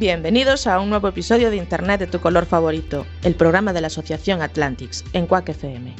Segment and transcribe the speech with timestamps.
[0.00, 3.88] Bienvenidos a un nuevo episodio de Internet de tu color favorito, el programa de la
[3.88, 5.94] Asociación Atlantics en Quack FM.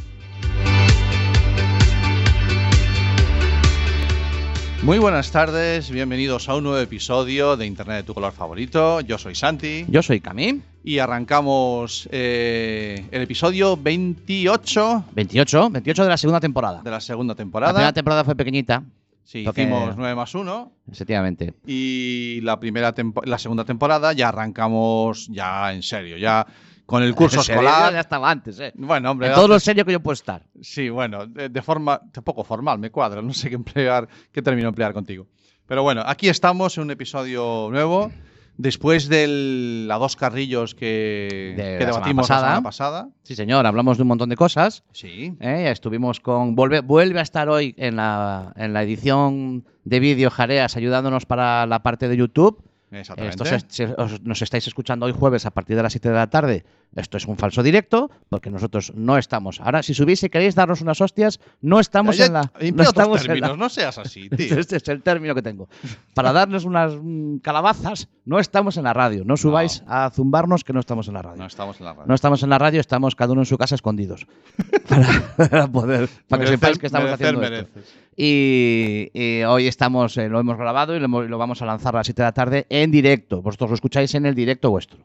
[4.82, 9.02] Muy buenas tardes, bienvenidos a un nuevo episodio de Internet de tu color favorito.
[9.02, 10.62] Yo soy Santi Yo soy Camín.
[10.82, 16.80] y arrancamos eh, el episodio 28 28, 28 de la segunda temporada.
[16.82, 17.74] de la segunda La temporada.
[17.74, 18.82] primera temporada fue pequeñita,
[19.24, 21.54] Sí, Porque- hicimos 9 más 1 efectivamente.
[21.66, 26.46] y la, primera tempo- la segunda temporada ya arrancamos ya en serio, ya
[26.87, 27.95] con el curso serio, Ya escolar.
[27.96, 28.73] estaba antes, ¿eh?
[28.74, 30.43] Bueno, hombre, En todo lo serio que yo puedo estar.
[30.60, 34.43] Sí, bueno, de, de forma de poco formal, me cuadra, no sé qué emplear, qué
[34.43, 35.29] término emplear contigo.
[35.66, 38.10] Pero bueno, aquí estamos en un episodio nuevo,
[38.56, 39.26] después de
[39.87, 43.09] la dos carrillos que, De que la debatimos semana la semana pasada.
[43.23, 44.84] Sí, señor, hablamos de un montón de cosas.
[44.93, 45.34] Sí.
[45.40, 45.68] ¿eh?
[45.70, 46.54] Estuvimos con.
[46.54, 51.66] Vuelve, vuelve a estar hoy en la, en la edición de vídeo Jareas ayudándonos para
[51.66, 52.62] la parte de YouTube.
[52.93, 53.30] Exactamente.
[53.30, 56.15] Esto se- se- os- nos estáis escuchando hoy jueves a partir de las 7 de
[56.16, 56.65] la tarde.
[56.96, 59.60] Esto es un falso directo, porque nosotros no estamos.
[59.60, 62.52] Ahora, si subís y queréis darnos unas hostias, no estamos Ya- en la.
[62.74, 64.59] No estamos en la- términos, no seas así, tío.
[64.59, 65.69] Este es el término que tengo.
[66.15, 69.25] Para darles unas mm, calabazas, no estamos en la radio.
[69.25, 71.38] No subáis a zumbarnos que no estamos en la radio.
[71.38, 72.06] No estamos en la radio.
[72.09, 74.27] No estamos en la radio, estamos cada uno en su casa escondidos.
[75.38, 77.81] para, poder, para que Merecer- sepáis que estamos merecer haciendo esto.
[78.16, 82.00] Y, y hoy estamos, eh, lo hemos grabado y lo, lo vamos a lanzar a
[82.00, 83.41] las 7 de la tarde en directo.
[83.43, 84.99] Vosotros lo escucháis en el directo vuestro.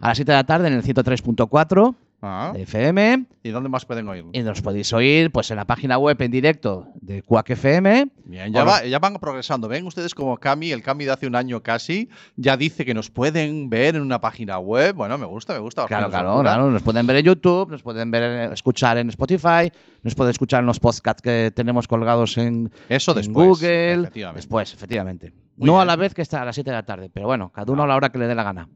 [0.00, 3.26] A las 7 de la tarde en el 103.4 Ah, de FM.
[3.42, 4.30] ¿Y dónde más pueden oírlo?
[4.32, 8.08] Y nos podéis oír pues en la página web en directo de Quack FM.
[8.24, 9.68] Bien, ya, va- ya van progresando.
[9.68, 13.10] Ven ustedes como Cami, el Cami de hace un año casi, ya dice que nos
[13.10, 14.94] pueden ver en una página web.
[14.96, 15.84] Bueno, me gusta, me gusta.
[15.86, 16.70] Claro, claro, claro.
[16.70, 19.70] Nos pueden ver en YouTube, nos pueden ver, en- escuchar en Spotify,
[20.02, 23.46] nos pueden escuchar en los podcasts que tenemos colgados en, Eso en después.
[23.60, 23.92] Google.
[24.00, 24.38] efectivamente.
[24.38, 25.32] Después, efectivamente.
[25.58, 27.50] Muy no a la vez que está a las 7 de la tarde, pero bueno,
[27.54, 27.84] cada uno No.
[27.84, 28.68] a la hora que le dé la gana.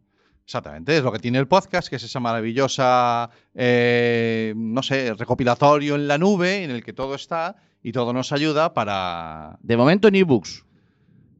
[0.51, 5.95] Exactamente, es lo que tiene el podcast, que es esa maravillosa, eh, no sé, recopilatorio
[5.95, 9.61] en la nube en el que todo está y todo nos ayuda para...
[9.63, 10.65] De momento en ebooks.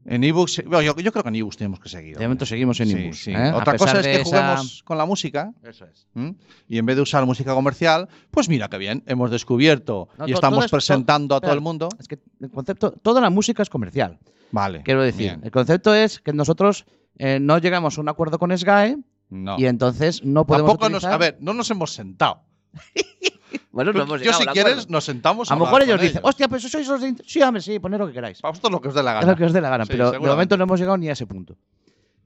[0.05, 2.17] En ebooks, bueno, yo, yo creo que en ebooks tenemos que seguir.
[2.17, 3.17] De momento seguimos en ebooks.
[3.21, 3.31] sí.
[3.33, 3.51] ¿eh?
[3.53, 6.07] Otra cosa es que esa- juguemos con la música Eso es.
[6.15, 6.35] ¿m?
[6.69, 10.31] y en vez de usar música comercial, pues mira qué bien, hemos descubierto No, y
[10.31, 11.55] estamos es- presentando a todo espera.
[11.55, 11.89] el mundo.
[11.99, 14.19] Es que el concepto, toda la música es comercial.
[14.53, 14.83] Vale.
[14.83, 15.41] Quiero decir, bien.
[15.43, 16.85] el concepto es que nosotros
[17.17, 18.97] eh, no llegamos a un acuerdo con SGAE
[19.29, 19.57] No.
[19.59, 21.03] y entonces no podemos Tampoco nos...
[21.03, 22.41] utilizar- A ver, no nos hemos sentado.
[23.73, 24.91] Bueno, no hemos Yo si quieres acuerdo.
[24.91, 27.15] nos sentamos A lo mejor ellos dicen, hostia, pues sois los de...
[27.25, 28.41] Sí, hombre, sí, lo que queráis.
[28.41, 29.27] Para vosotros lo que os dé la Es gana.
[29.31, 31.13] lo que os dé la gana, Sí, pero de momento no hemos llegado ni a
[31.13, 31.57] ese punto.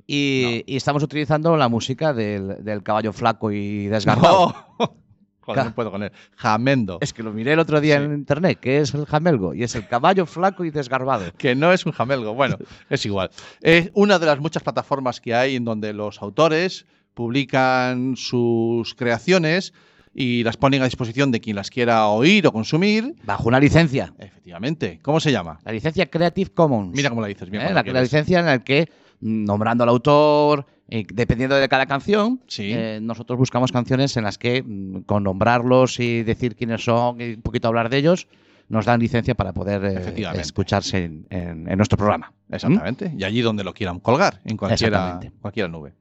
[0.08, 4.56] Y, y estamos utilizando la música del, del caballo flaco y desgarrado.
[4.80, 4.96] No.
[5.46, 6.12] Joder, no puedo con él.
[6.36, 6.98] Jamendo.
[7.02, 8.04] Es que lo miré el otro día Sí.
[8.04, 11.32] en internet, que es el jamelgo, y es el caballo flaco y desgarbado.
[11.38, 12.34] Que no es un jamelgo.
[12.34, 12.58] Bueno,
[12.90, 13.30] es igual.
[13.62, 19.74] Es una de las muchas plataformas que hay en donde los autores publican sus creaciones
[20.14, 23.16] y las ponen a disposición de quien las quiera oír o consumir.
[23.24, 24.14] Bajo una licencia.
[24.18, 25.00] Efectivamente.
[25.02, 25.60] ¿Cómo se llama?
[25.66, 26.96] La licencia Creative Commons.
[26.96, 27.64] Mira cómo la dices bien.
[27.64, 27.74] ¿Eh?
[27.74, 28.90] la, licencia en la que,
[29.20, 32.72] nombrando al autor, eh, dependiendo de cada canción, Sí.
[32.74, 37.34] eh, nosotros buscamos canciones en las que, mm, con nombrarlos y decir quiénes son y
[37.34, 38.28] un poquito hablar de ellos,
[38.70, 42.34] nos dan licencia para poder eh, escucharse en, en- en nuestro programa.
[42.50, 43.14] Exactamente.
[43.18, 45.94] Y allí donde lo quieran colgar, en cualquiera, cualquiera nube.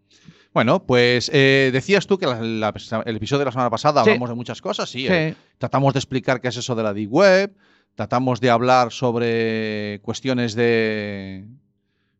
[0.54, 2.72] Bueno, pues eh, decías tú que la- la-
[3.04, 4.10] el episodio de la semana pasada Sí.
[4.10, 5.00] hablamos de muchas cosas, sí.
[5.00, 5.12] Sí.
[5.12, 7.54] eh, tratamos de explicar qué es eso de la Deep Web,
[7.96, 11.44] tratamos de hablar sobre cuestiones de...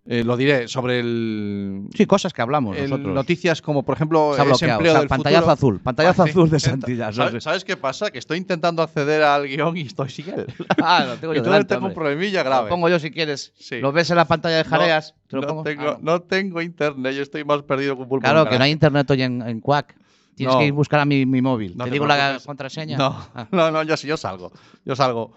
[0.07, 3.15] eh, lo diré, sobre el, Sí, cosas que hablamos el- nosotros.
[3.15, 4.75] noticias como, por ejemplo, bloqueado.
[4.75, 5.53] empleo o sea, del pantallazo futuro.
[5.53, 5.81] azul.
[5.81, 7.13] Pantallazo Ah, azul de Santillán.
[7.15, 8.11] ¿Sabes, sabes qué pasa?
[8.11, 10.47] Que estoy intentando acceder al guion y estoy sin él.
[10.83, 12.69] Ah, lo tengo yo Entonces delante, tengo un problemilla Lo grave.
[12.69, 13.53] pongo yo si quieres.
[13.59, 13.81] Sí.
[13.81, 15.15] Lo ves en la pantalla de Jareas.
[15.29, 15.63] te lo no, pongo.
[15.63, 18.21] tengo, Ah, no tengo internet, yo estoy más perdido que un.
[18.21, 19.97] Claro, que no hay internet hoy en, en Quack.
[20.35, 20.59] Tienes No.
[20.61, 21.77] que ir a buscar a mi, mi móvil.
[21.77, 22.47] No ¿Te, te digo la preocupes.
[22.47, 22.97] contraseña?
[22.99, 23.47] No, Ah.
[23.53, 24.53] no, no, yo sí, yo salgo.
[24.85, 25.33] Yo salgo.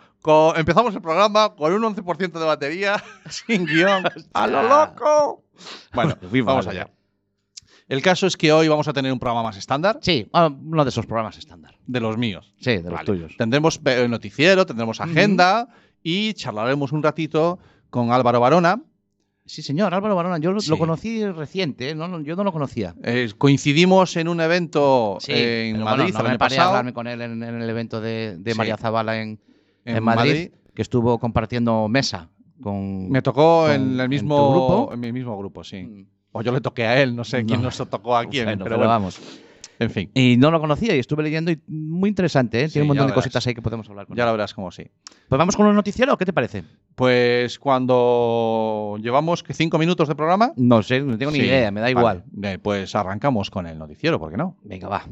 [0.55, 4.03] Empezamos el programa con un 11% de batería, sin guion.
[4.33, 5.43] ¡A lo loco!
[5.93, 6.89] Bueno, vamos allá.
[7.87, 10.83] El caso es que hoy vamos a tener un programa más estándar Sí, ah, uno
[10.83, 11.75] de esos programas estándar.
[11.85, 12.53] de los míos.
[12.59, 13.05] Sí, de los Vale.
[13.05, 13.37] tuyos.
[13.37, 15.69] Tendremos eh, noticiero, tendremos agenda
[16.03, 17.59] y charlaremos un ratito
[17.89, 18.81] con Álvaro Barona,
[19.47, 20.37] Sí, señor, Álvaro Barona.
[20.37, 20.69] Yo lo, Sí.
[20.69, 21.95] lo conocí reciente, ¿eh?
[21.95, 22.93] no, no, yo no lo conocía.
[23.03, 27.07] Eh, coincidimos en un evento Sí, en Madrid bueno, no me paré a hablarme con
[27.07, 28.57] él en, en el evento de, de Sí.
[28.57, 29.39] María Zabala en,
[29.85, 30.51] en en Madrid, Madrid.
[30.75, 32.29] que estuvo compartiendo mesa
[32.61, 33.09] con...
[33.09, 34.93] Me tocó con- en el mismo grupo.
[34.93, 35.81] en mi mismo grupo, sí.
[35.83, 36.05] Mm.
[36.33, 37.67] O yo le toqué a él, no sé quién No.
[37.67, 39.19] nos tocó a quién, Bueno, pero pero bueno, vamos.
[39.79, 40.11] En fin.
[40.13, 42.67] Y no lo conocía y estuve leyendo y muy interesante, ¿eh?
[42.67, 43.23] Sí, Tiene un montón de verás.
[43.23, 44.27] cositas ahí que podemos hablar con Ya él.
[44.27, 44.83] lo verás como sí.
[45.29, 46.63] Pues vamos con los noticieros, ¿qué te parece?
[46.95, 50.53] Pues cuando llevamos cinco minutos de programa.
[50.55, 51.99] No sé, no tengo ni Sí, idea, me da vale.
[51.99, 52.23] igual.
[52.43, 54.55] Eh, Pues arrancamos con el noticiero, ¿por qué no?
[54.63, 55.03] Venga, va.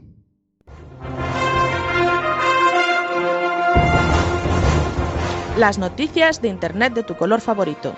[5.58, 7.94] Las noticias de Internet de tu color favorito.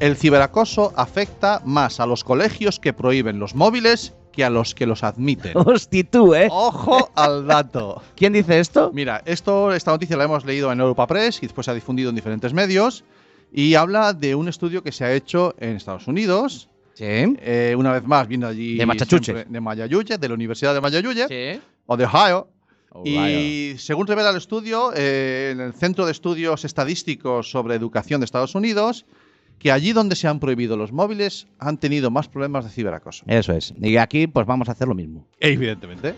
[0.00, 4.86] El ciberacoso afecta más a los colegios que prohíben los móviles que a los que
[4.86, 5.52] los admiten.
[5.56, 6.46] Hosti tú, ¿eh?
[6.50, 8.00] Ojo al dato.
[8.16, 8.92] ¿Quién dice esto?
[8.94, 12.10] Mira, esto, esta noticia la hemos leído en Europa Press y después se ha difundido
[12.10, 13.04] en diferentes medios
[13.52, 16.68] y habla de un estudio que se ha hecho en Estados Unidos.
[16.94, 17.04] Sí.
[17.04, 21.26] Eh, una vez más, viendo allí De siempre- de Mayayuye, de la Universidad de Mayayuye
[21.56, 21.60] Sí.
[21.86, 22.48] o de Ohio.
[22.90, 28.20] Oh, Y según revela el estudio, eh, en el Centro de Estudios Estadísticos sobre Educación
[28.20, 29.04] de Estados Unidos,
[29.58, 33.24] que allí donde se han prohibido los móviles han tenido más problemas de ciberacoso.
[33.26, 33.74] Eso es.
[33.80, 35.26] Y aquí pues vamos a hacer lo mismo.
[35.40, 36.14] Evidentemente.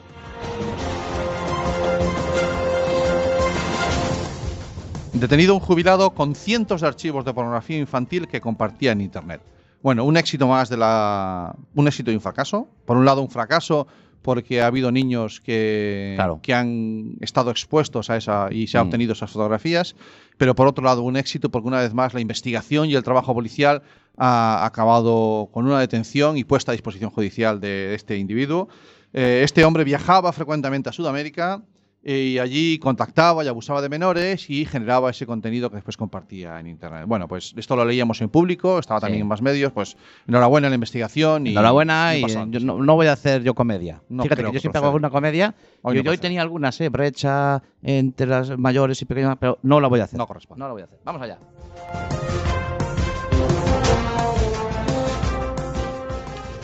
[5.13, 9.43] Detenido un jubilado con cientos de archivos de pornografía infantil que compartía en internet.
[9.83, 11.55] Bueno, un éxito más de la.
[11.75, 12.69] Un éxito y un fracaso.
[12.85, 13.87] Por un lado, un fracaso
[14.23, 16.41] porque ha habido niños que, Claro.
[16.43, 18.89] que han estado expuestos a esa y se han Mm.
[18.89, 19.97] obtenido esas fotografías.
[20.41, 23.35] Pero por otro lado, un éxito porque una vez más la investigación y el trabajo
[23.35, 23.83] policial
[24.17, 28.67] ha acabado con una detención y puesta a disposición judicial de este individuo.
[29.13, 31.61] Eh, este hombre viajaba frecuentemente a Sudamérica
[32.03, 36.67] y allí contactaba y abusaba de menores y generaba ese contenido que después compartía en
[36.67, 37.05] Internet.
[37.07, 39.23] Bueno, pues esto lo leíamos en público, estaba también Sí.
[39.23, 41.47] en más medios, pues enhorabuena en la investigación.
[41.47, 44.01] Y, Enhorabuena y, yo no, no voy a hacer yo comedia.
[44.09, 45.55] No Fíjate que yo que siempre hago alguna comedia.
[45.83, 46.89] Hoy y no yo hoy tenía algunas, ¿eh?
[46.89, 50.19] Brecha entre las mayores y pequeñas, pero no la voy a hacer.
[50.19, 50.61] No corresponde.
[50.61, 50.99] No la voy a hacer.
[51.05, 51.39] Vamos allá.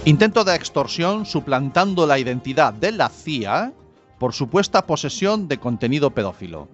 [0.06, 3.72] Intento de extorsión suplantando la identidad de la CIA
[4.18, 6.68] por supuesta posesión de contenido pedófilo.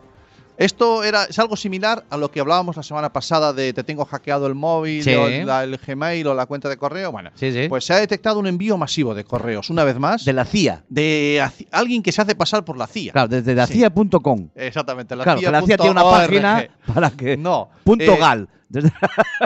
[0.59, 4.05] Esto era, es algo similar a lo que hablábamos la semana pasada de te tengo
[4.05, 5.15] hackeado el móvil Sí.
[5.15, 7.11] o la- el Gmail o la cuenta de correo.
[7.11, 7.69] Bueno, Sí, sí.
[7.69, 10.85] pues se ha detectado un envío masivo de correos, una vez más, de la CIA.
[10.89, 11.43] de
[11.73, 13.13] alguien que se hace pasar por la CIA.
[13.13, 13.67] Claro, desde la.
[13.67, 14.51] CIA.com.
[14.55, 15.51] Exactamente, la Claro, que CIA.
[15.53, 17.37] la CIA tiene una página para que.
[17.39, 17.71] No.
[17.83, 18.49] Punto eh, gal.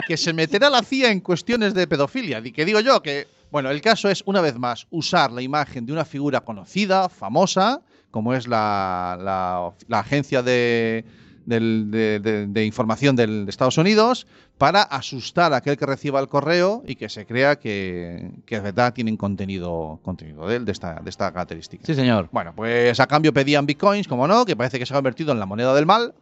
[0.07, 2.39] Que se meterá la CIA en cuestiones de pedofilia.
[2.43, 5.85] Y que digo yo que, bueno, el caso es, una vez más, usar la imagen
[5.85, 11.05] de una figura conocida, famosa, como es la, la- la agencia de,
[11.45, 14.27] del- de- de- de información del- de Estados Unidos,
[14.57, 18.61] para asustar a aquel que reciba el correo y que se crea que, que de
[18.61, 21.85] verdad tienen contenido, contenido de él, de esta, de esta característica.
[21.85, 22.27] Sí, señor.
[22.31, 25.39] Bueno, pues a cambio pedían bitcoins, como no, que parece que se ha convertido en
[25.39, 26.15] la moneda del mal.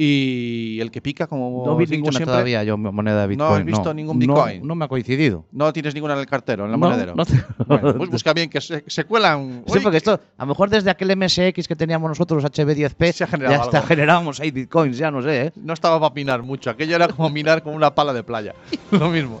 [0.00, 3.60] Y el que pica, como No vi ninguna siempre, todavía yo moneda de No Bitcoin.
[3.60, 4.64] has visto ningún No, Bitcoin.
[4.64, 5.44] No, me ha coincidido.
[5.50, 7.16] No tienes ninguna en el cartero, en el No, monedero.
[7.16, 9.64] no te- Bueno, pues busca bien, que se, se cuelan.
[9.66, 13.24] Sí, Uy, porque esto, a lo mejor desde aquel MSX que teníamos nosotros, HB10P, Se
[13.24, 13.88] ha generado ya hasta algo.
[13.88, 15.52] generábamos ahí bitcoins, ya no sé, ¿eh?
[15.56, 16.70] No estaba para minar mucho.
[16.70, 18.54] Aquello era como minar con una pala de playa.
[18.92, 19.40] Lo mismo.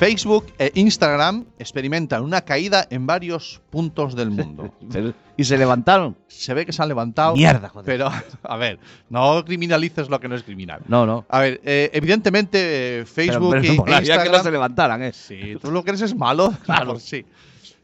[0.00, 4.72] Facebook e Instagram experimentan una caída en varios puntos del mundo.
[5.36, 6.16] Y se levantaron.
[6.28, 7.34] Se ve que se han levantado.
[7.34, 7.86] Mierda, joder.
[7.86, 8.10] Pero,
[8.42, 8.78] a ver,
[9.08, 10.82] no criminalices lo que no es criminal.
[10.86, 11.24] No, no.
[11.30, 14.24] A ver, eh, evidentemente eh, Facebook pero, pero y molaría Instagram...
[14.32, 15.12] que no se levantaran, ¿eh?
[15.14, 16.52] Sí, tú lo que eres es malo.
[16.66, 16.98] Claro.
[16.98, 17.24] Sí.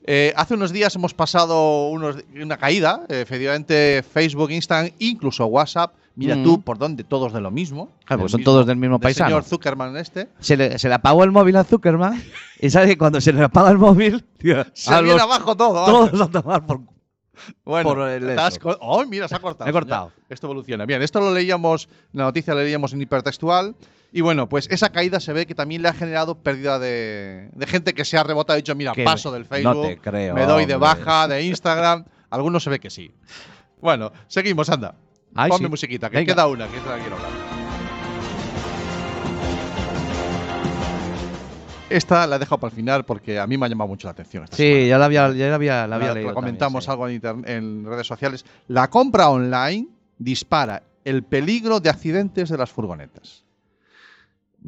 [0.04, 3.06] Eh, hace unos días hemos pasado unos- una caída.
[3.08, 5.94] eh, efectivamente, Facebook, Instagram, incluso WhatsApp.
[6.16, 6.44] Mira Mm.
[6.44, 7.90] tú por dónde todos de lo mismo.
[8.06, 9.28] Claro, porque son mismo- todos del mismo paisano.
[9.28, 10.28] señor Zuckerman este.
[10.40, 12.22] Se le, se le apagó el móvil a Zuckerman
[12.58, 15.84] y sabe que cuando se le apaga el móvil, tío, Se viene los- abajo todo.
[15.84, 16.80] todos a tomar por
[17.66, 18.34] Bueno, por el
[18.80, 19.68] ¡Oh, mira, se ha cortado!
[19.68, 20.10] He cortado.
[20.30, 20.86] Esto evoluciona.
[20.86, 23.76] Bien, esto lo leíamos, la noticia la leíamos en hipertextual.
[24.10, 27.66] Y bueno, pues esa caída se ve que también le ha generado pérdida de, de
[27.66, 30.34] gente que se ha rebotado y dicho, mira, Que paso del Facebook, no te creo,
[30.34, 32.06] me doy de baja, de Instagram.
[32.30, 33.12] Algunos se ve que sí.
[33.82, 34.94] Bueno, seguimos, anda.
[35.36, 35.70] Ay, Ponme sí.
[35.70, 36.34] musiquita, que Venga.
[36.34, 37.30] queda una, que esta la quiero hablar.
[41.88, 44.12] Esta la he dejado para el final porque a mí me ha llamado mucho la
[44.12, 44.42] atención.
[44.44, 44.56] Esta.
[44.56, 46.28] Sí, ya la había, ya la había, la había La- leído.
[46.30, 47.26] la comentamos también, sí.
[47.28, 48.44] algo en redes sociales.
[48.66, 49.86] La compra online
[50.18, 53.44] dispara el peligro de accidentes de las furgonetas.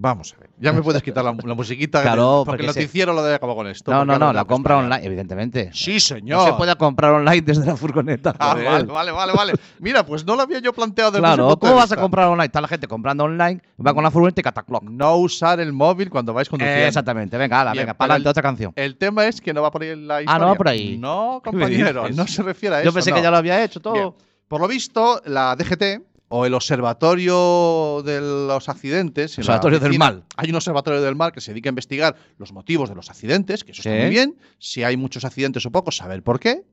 [0.00, 0.50] Vamos a ver.
[0.60, 2.02] Ya me puedes quitar la, la musiquita.
[2.02, 3.90] Claro, porque, porque el se- noticiero lo debe acabar con esto.
[3.90, 5.70] No, no, no, la compra online, evidentemente.
[5.72, 6.38] Sí, señor.
[6.38, 8.32] No se puede comprar online desde la furgoneta.
[8.38, 9.52] Ah, vale, vale, vale, vale.
[9.80, 12.46] Mira, pues no lo había yo planteado ese Claro, ¿cómo de vas a comprar online?
[12.46, 14.84] Está la gente comprando online, va con la furgoneta y cataclock.
[14.84, 16.86] No usar el móvil cuando vais conduciendo.
[16.86, 18.72] Exactamente, venga, ala, Bien, venga, para adelante, el- otra canción.
[18.76, 20.32] El tema es que no va por ahí la historia.
[20.32, 20.96] Ah, ¿no va por ahí?
[20.96, 22.90] No, ¿Qué me compañero, no se refiere a eso.
[22.90, 23.94] Yo pensé que ya lo había hecho todo.
[23.94, 24.12] Bien.
[24.46, 29.38] Por lo visto, la DGT o el Observatorio de los Accidentes.
[29.38, 30.24] Observatorio del Mal.
[30.36, 33.64] Hay un Observatorio del Mal que se dedica a investigar los motivos de los accidentes,
[33.64, 33.88] que eso Sí.
[33.88, 34.36] está muy bien.
[34.58, 36.64] Si hay muchos accidentes o pocos, saber por qué.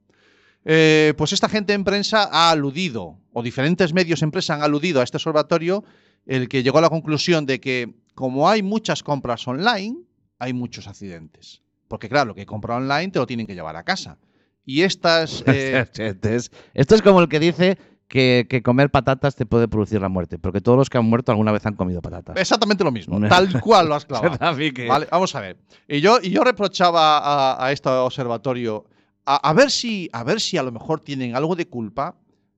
[0.66, 5.00] Eh, pues esta gente en prensa ha aludido, o diferentes medios en prensa han aludido
[5.00, 5.84] a este observatorio,
[6.26, 9.98] el que llegó a la conclusión de que como hay muchas compras online,
[10.40, 11.62] hay muchos accidentes.
[11.88, 14.18] Porque claro, lo que compra online te lo tienen que llevar a casa.
[14.66, 15.44] Y estas...
[15.48, 19.68] eh, Esto es- Esto es como el que dice que, que comer patatas te puede
[19.68, 22.38] producir la muerte, porque todos los que han muerto alguna vez han comido patatas.
[22.38, 24.38] exactamente lo mismo, tal cual lo has clavado.
[24.88, 25.58] Vale, vamos a ver.
[25.88, 28.86] Y yo, y yo reprochaba a, a este observatorio
[29.26, 32.16] a, a ver si, a ver si a lo mejor tienen algo de culpa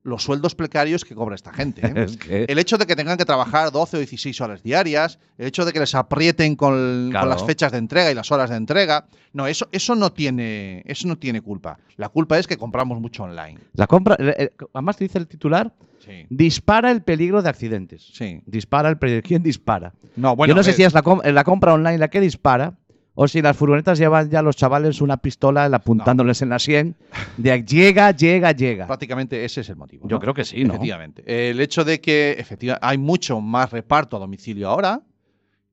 [0.08, 1.86] los sueldos precarios que cobra esta gente.
[1.86, 1.92] ¿eh?
[2.06, 5.48] Es que- El hecho de que tengan que trabajar 12 o 16 horas diarias, el
[5.48, 7.26] hecho de que les aprieten con, Claro.
[7.26, 10.82] con las fechas de entrega y las horas de entrega, no, eso, eso no tiene,
[10.86, 11.78] eso no tiene culpa.
[11.98, 13.60] La culpa es que compramos mucho online.
[13.74, 16.26] La compra, eh, eh, además te dice el titular, Sí.
[16.30, 18.10] dispara el peligro de accidentes.
[18.14, 18.42] Sí.
[18.46, 19.22] Dispara el peligro.
[19.28, 19.94] ¿Quién dispara?
[20.16, 22.76] No, bueno, Yo no sé si es la, com- la compra online la que dispara
[23.20, 26.96] o si las furgonetas llevan ya los chavales una pistola apuntándoles en la sien
[27.38, 28.86] de llega, llega, llega.
[28.86, 30.08] prácticamente ese es el motivo.
[30.08, 30.76] Yo creo que sí, ¿no?
[30.76, 31.24] Efectivamente.
[31.26, 35.02] El hecho de que efectivamente hay mucho más reparto a domicilio ahora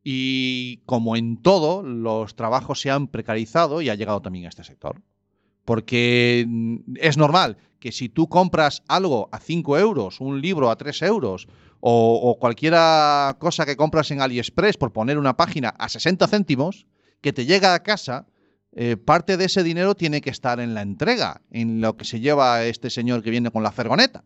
[0.03, 4.65] y como en todo, los trabajos se han precarizado y ha llegado también a este
[4.65, 5.03] sector.
[5.67, 10.77] Porque mm, es normal que si tú compras algo a 5 euros, un libro a
[10.77, 11.47] 3 euros
[11.81, 16.87] o, o cualquiera cosa que compras en AliExpress por poner una página a 60 céntimos,
[17.25, 18.27] que te llega a casa,
[18.73, 22.21] eh, parte de ese dinero tiene que estar en la entrega, en lo que se
[22.21, 24.25] lleva este señor que viene con la fergoneta.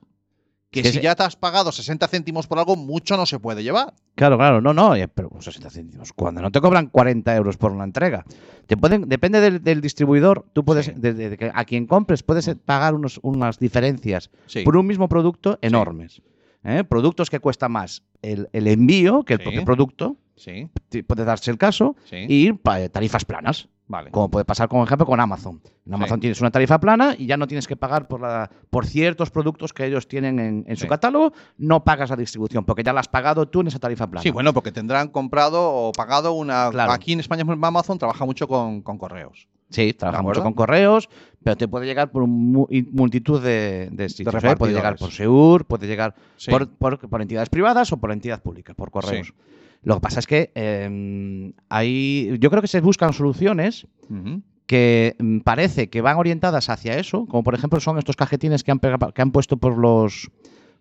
[0.73, 3.39] Que Que si se- ya te has pagado 60 céntimos por algo, mucho no se
[3.39, 3.95] puede llevar.
[4.17, 6.13] Claro, claro, no, no, eh, pero 60 céntimos.
[6.13, 8.25] Cuando no te cobran 40 euros por una entrega.
[8.67, 10.93] Te pueden, depende del, del distribuidor, tú puedes, Sí.
[10.97, 14.63] de- de- de que a quien compres, puedes pagar unos, unas diferencias Sí.
[14.65, 16.21] por un mismo producto enormes.
[16.65, 16.83] ¿eh?
[16.83, 21.59] Productos que cuesta más el, el envío que el propio producto, Sí, puede darse el
[21.59, 22.25] caso, sí.
[22.29, 23.69] y pa- tarifas planas.
[23.89, 24.11] vale.
[24.11, 25.61] Como puede pasar, por ejemplo, con Amazon.
[25.87, 28.85] En Amazon tienes una tarifa plana y ya no tienes que pagar por, la, por
[28.87, 32.93] ciertos productos que ellos tienen en, en su catálogo, no pagas la distribución, porque ya
[32.93, 34.23] la has pagado tú en esa tarifa plana.
[34.23, 36.69] Sí, bueno, porque tendrán comprado o pagado una.
[36.71, 36.93] Claro.
[36.93, 39.49] Aquí en España, Amazon trabaja mucho con, con correos.
[39.71, 41.09] Sí, trabaja ¿De mucho con correos,
[41.43, 44.43] pero te puede llegar por multitud de, de sitios.
[44.45, 44.57] ¿eh?
[44.57, 46.51] Puede llegar por Seur, puede llegar Sí.
[46.51, 49.33] por, por- por entidades privadas o por entidad pública, por correos.
[49.83, 53.87] Lo que pasa es que eh, hay, yo creo que se buscan soluciones
[54.67, 58.71] que mm, parece que van orientadas hacia eso, como por ejemplo son estos cajetines que
[58.73, 60.31] han, que han puesto por los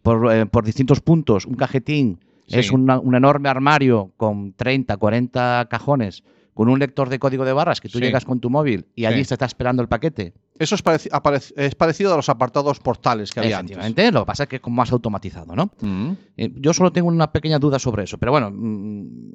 [0.01, 1.45] por, eh, por distintos puntos.
[1.45, 2.59] Un cajetín Sí.
[2.59, 6.23] es una- un enorme armario con 30, 40 cajones,
[6.57, 8.03] con un lector de código de barras que tú Sí.
[8.05, 9.27] llegas con tu móvil y allí Sí.
[9.27, 10.33] te está esperando el paquete.
[10.57, 13.77] Eso es, pareci- aparec- es parecido a los apartados portales que había antes.
[13.77, 15.69] Efectivamente, lo que pasa es que es como más automatizado, ¿no?
[15.79, 16.17] Ujú.
[16.35, 18.49] Eh, yo solo tengo una pequeña duda sobre eso, pero bueno.
[18.51, 19.33] mm,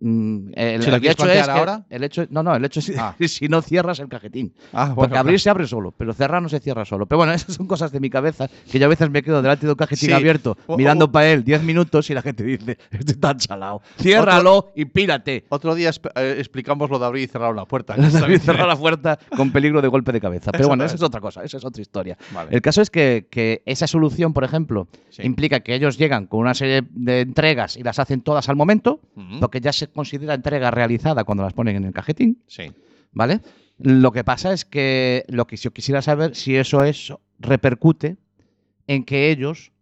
[0.00, 1.84] mm, el, ¿Se la el quieres hecho es que- ahora?
[1.90, 3.14] El hecho, no, no, el hecho es Ah.
[3.26, 4.52] si no cierras el cajetín.
[4.72, 7.06] Ah, Porque abrir se abre solo, pero cerrar no se cierra solo.
[7.06, 9.66] Pero bueno, esas son cosas de mi cabeza que yo a veces me quedo delante
[9.66, 10.12] de un cajetín Sí.
[10.14, 13.82] abierto, O- mirando o- para él 10 minutos y la gente dice, este está chalado.
[14.00, 15.44] Ciérralo y pírate.
[15.48, 17.94] Otro día eh, explicamos lo de abrir y cerrar una puerta.
[18.38, 20.52] cerrar la puerta con peligro de golpe de cabeza.
[20.52, 22.16] Pero bueno, esa es otra cosa, esa es otra historia.
[22.32, 22.50] Vale.
[22.54, 25.22] El caso es que, que esa solución, por ejemplo, Sí.
[25.24, 29.00] implica que ellos llegan con una serie de entregas y las hacen todas al momento,
[29.16, 29.40] Ujú.
[29.40, 32.42] porque ya se considera entrega realizada cuando las ponen en el cajetín.
[32.46, 32.72] Sí.
[33.12, 33.40] ¿Vale?
[33.78, 38.16] Lo que pasa es que lo que yo quisiera saber si eso es, repercute
[38.86, 39.72] en que ellos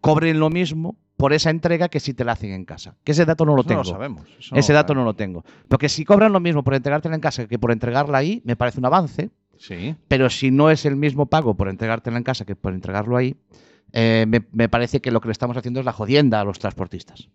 [0.00, 2.96] cobren lo mismo por esa entrega que si te la hacen en casa.
[3.04, 3.82] Que ese dato no lo Eso tengo.
[3.82, 4.22] no lo sabemos.
[4.52, 5.44] ese dato no lo tengo.
[5.68, 8.78] Porque si cobran lo mismo por entregártela en casa que por entregarla ahí, me parece
[8.80, 9.30] un avance.
[9.58, 9.94] Sí.
[10.08, 13.36] Pero si no es el mismo pago por entregártela en casa que por entregarlo ahí,
[13.92, 16.58] eh, me, me parece que lo que le estamos haciendo es la jodienda a los
[16.58, 17.28] transportistas.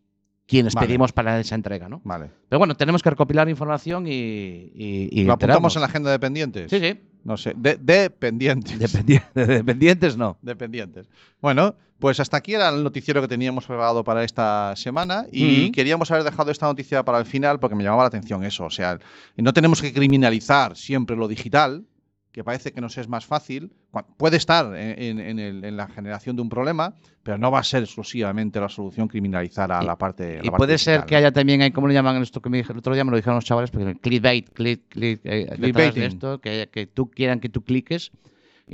[0.52, 0.86] Quienes Vale.
[0.88, 2.02] pedimos para esa entrega, ¿no?
[2.04, 2.30] Vale.
[2.50, 6.20] Pero bueno, tenemos que recopilar información y, y, y ¿Lo apuntamos en la agenda de
[6.20, 6.70] pendientes?
[6.70, 7.00] Sí, sí.
[7.24, 7.54] No sé.
[7.56, 8.78] De, de pendientes.
[8.78, 10.38] Dependi- dependientes no.
[10.42, 11.08] Dependientes.
[11.42, 16.12] Bueno, pues hasta aquí era el noticiero que teníamos preparado para esta semana y queríamos
[16.12, 18.66] haber dejado esta noticia para el final porque me llamaba la atención eso.
[18.66, 19.00] O sea,
[19.38, 21.86] no tenemos que criminalizar siempre lo digital,
[22.32, 23.72] que parece que nos es más fácil,
[24.18, 27.64] puede estar en, en- el- en la generación de un problema, pero no va a
[27.64, 30.38] ser exclusivamente la solución criminalizar a Y- la parte.
[30.38, 32.72] la Y parte puede ser que haya también, ¿cómo le llaman esto que me dije
[32.72, 33.04] el otro día?
[33.04, 37.12] Me lo dijeron los chavales, porque clickbait, click, click, eh, de esto, que, que tú
[37.12, 38.12] quieran que tú cliques,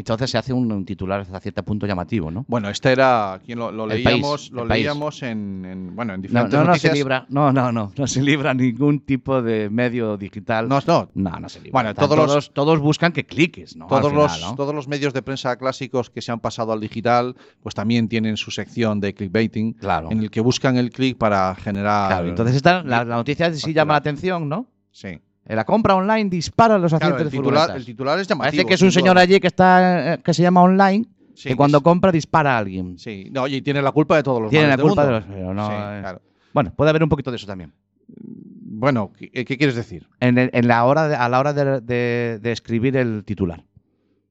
[0.02, 2.46] entonces se hace un, un titular hasta cierto punto llamativo, ¿no?
[2.48, 6.22] Bueno, este era, quien lo, lo leíamos, país, lo leíamos en, en- bueno, en No,
[6.22, 6.94] diferentes no, no se noticias.
[6.94, 10.68] libra, no, no, no, no se libra ningún tipo de medio digital.
[10.70, 11.72] No, no, no, no se libra.
[11.74, 13.88] Bueno, Están todos los- todos, todos buscan que cliques, ¿no?
[13.88, 14.56] todos, final, los, ¿no?
[14.56, 18.38] todos los medios de prensa clásicos que se han pasado al digital, pues también tienen
[18.38, 20.12] su sección de clickbaiting, Claro.
[20.12, 22.10] en el que buscan el click para generar.
[22.10, 24.68] Claro, entonces esta, la, la noticia sí llama la atención, ¿no?
[24.92, 25.20] Sí.
[25.48, 27.76] Eh, La compra online dispara los Claro, accidentes el de titular, furgonetas.
[27.80, 28.50] el titular es llamativo.
[28.52, 31.56] Parece que es un señor allí que está eh, que se llama online, Sí, que
[31.56, 32.98] cuando compra dispara a alguien.
[32.98, 35.24] Sí, no, oye, y tiene la culpa de todos los Tiene la culpa de los.
[35.24, 35.98] pero no, Sí, eh.
[36.02, 36.22] claro.
[36.54, 37.72] Bueno, puede haber un poquito de eso también.
[38.70, 40.08] Bueno, ¿qué, qué quieres decir?
[40.20, 43.64] En, el- en la hora de- a la hora de, de- de escribir el titular.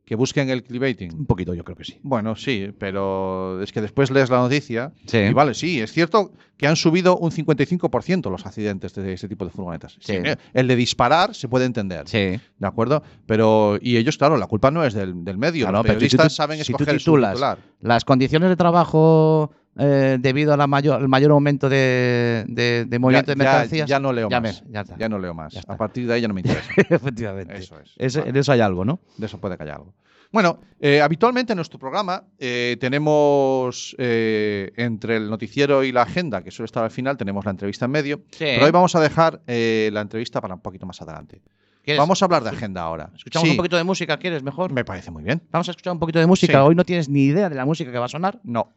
[0.07, 1.13] ¿Que busquen el clickbaiting?
[1.15, 1.99] Un poquito, yo creo que sí.
[2.05, 5.19] Bueno, sí, pero es que después lees la noticia Sí.
[5.19, 9.45] y vale, sí, es cierto que han subido un 55% los accidentes de ese tipo
[9.45, 9.97] de furgonetas.
[10.01, 10.13] Sí.
[10.13, 12.19] eh, El de disparar se puede entender, Sí.
[12.59, 13.03] ¿de acuerdo?
[13.27, 15.65] Pero, y ellos, claro, la culpa no es del, del medio.
[15.65, 17.59] Claro, los pero si tú- periodistas saben si tú escoger titulas, titular.
[17.81, 22.99] Las condiciones de trabajo eh, debido a la mayor, al mayor aumento de, de- de
[22.99, 23.89] movimiento Ya- de mercancías.
[23.89, 24.63] Ya, no leo ya más.
[24.67, 25.57] me- ya no leo más.
[25.69, 26.71] A partir de ahí ya no me interesa.
[26.89, 27.57] Efectivamente.
[27.57, 27.93] Eso es.
[27.97, 28.31] Ese- Vale.
[28.31, 29.01] En eso hay algo, ¿no?
[29.17, 29.95] De eso puede callar algo.
[30.33, 36.43] Bueno, eh, habitualmente en nuestro programa eh, tenemos eh, entre el noticiero y la agenda,
[36.43, 38.23] que suele estar al final, tenemos la entrevista en medio.
[38.39, 41.41] Pero hoy vamos a dejar la entrevista para un poquito más adelante.
[41.85, 43.11] ¿Quieres- Vamos a hablar de agenda ahora.
[43.15, 44.17] ¿Escuchamos Sí, un poquito de música?
[44.17, 44.73] ¿Quieres mejor?
[44.73, 45.41] Me parece muy bien.
[45.53, 46.55] Vamos a escuchar un poquito de música.
[46.55, 46.59] Sí.
[46.59, 48.73] Hoy no tienes ni idea de la música que va a sonar, No.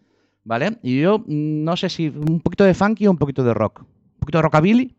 [0.50, 0.78] ¿Vale?
[0.84, 3.82] Y yo mm, no sé si un poquito de funky o un poquito de rock.
[3.82, 4.96] Un poquito de rockabilly.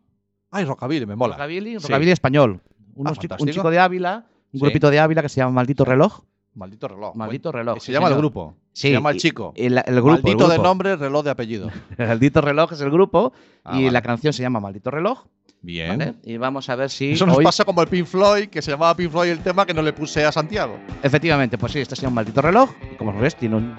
[0.49, 1.35] Ay, Rockabilly, me mola.
[1.35, 1.87] Rockabilly, Sí.
[1.87, 2.59] rockabilly español.
[2.95, 4.65] Unos Ah, chico- un chico de Ávila, un Sí.
[4.65, 6.21] grupito de Ávila que se llama Maldito Reloj.
[6.53, 7.15] Maldito reloj.
[7.15, 8.55] Maldito reloj, Se sí, llama el grupo.
[8.73, 9.53] Sí, Se llama el chico.
[9.55, 10.15] El, el grupo.
[10.17, 10.63] el Maldito de grupo.
[10.63, 11.69] nombre, reloj de apellido.
[11.97, 13.31] Maldito Reloj es el grupo
[13.63, 13.91] Ah, y vale.
[13.91, 15.23] la canción se llama Maldito Reloj.
[15.61, 15.97] Bien.
[15.97, 16.13] ¿vale?
[16.25, 17.45] Y vamos a ver si Eso nos hoy...
[17.45, 19.93] pasa como el Pink Floyd, que se llamaba Pink Floyd el tema que no le
[19.93, 20.77] puse a Santiago.
[21.03, 22.69] Efectivamente, pues sí, este se llama Maldito Reloj.
[22.91, 23.75] Y como ves, tiene un...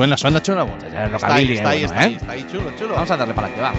[0.00, 0.66] Suena, suena chulo.
[0.90, 2.16] Ya, Está ahí, está ahí, eh, está ¿eh?
[2.18, 2.94] está ahí, chulo, chulo.
[2.94, 3.74] Vamos a darle para que va.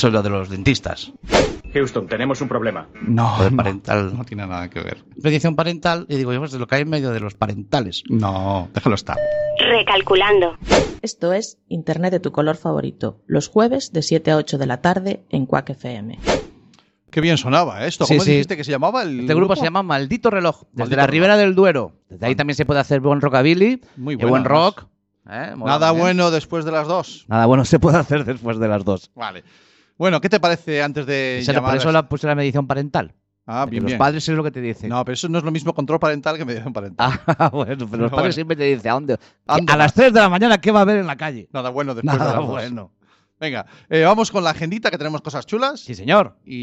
[0.00, 1.12] Eso es lo de los dentistas.
[1.74, 2.88] Houston, tenemos un problema.
[3.02, 4.16] No, Lo de parental.
[4.16, 5.04] no tiene nada que ver.
[5.22, 6.06] Petición parental.
[6.08, 8.02] Y digo, yo, pues de lo que hay en medio de los parentales.
[8.08, 9.18] No, déjalo estar.
[9.58, 10.56] Recalculando.
[11.02, 14.80] Esto es Internet de tu color favorito, los jueves de 7 a 8 de la
[14.80, 16.18] tarde en Quack FM.
[17.10, 18.06] Qué bien sonaba esto.
[18.06, 18.30] Sí, ¿Cómo sí.
[18.30, 21.06] dijiste que se llamaba el Este grupo se llama Maldito Reloj, desde Maldito la.
[21.08, 21.92] Ribera del Duero.
[22.08, 24.86] Desde ahí también se puede hacer buen rockabilly, Muy y bueno, buen rock.
[25.30, 25.52] ¿eh?
[25.58, 26.00] Nada bien.
[26.04, 27.26] bueno después de las dos.
[27.28, 29.10] Nada bueno se puede hacer después de las dos.
[29.14, 29.44] Vale.
[30.00, 32.66] Bueno, ¿qué te parece antes de Esa- llamar por eso a- la puse la medición
[32.66, 33.12] parental.
[33.46, 33.98] Ah, bien, los bien.
[33.98, 34.88] padres es lo que te dicen.
[34.88, 37.20] No, pero eso no es lo mismo control parental que medición parental.
[37.26, 38.10] Ah, bueno, pero los Bueno.
[38.16, 39.18] padres siempre te dicen, ¿a dónde?
[39.46, 41.48] A las 3 de la mañana, ¿qué va a haber en la calle?
[41.52, 42.46] Nada bueno después de Nada dos.
[42.46, 42.92] bueno.
[43.38, 46.36] Venga, eh, vamos con la agendita que tenemos cosas chulas Sí, señor.
[46.46, 46.54] y,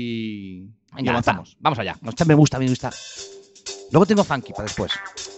[0.63, 1.51] y Venga, avanzamos.
[1.55, 1.95] va, vamos allá.
[2.07, 2.89] Esta me gusta, me gusta.
[3.91, 4.91] Luego tengo funky para después.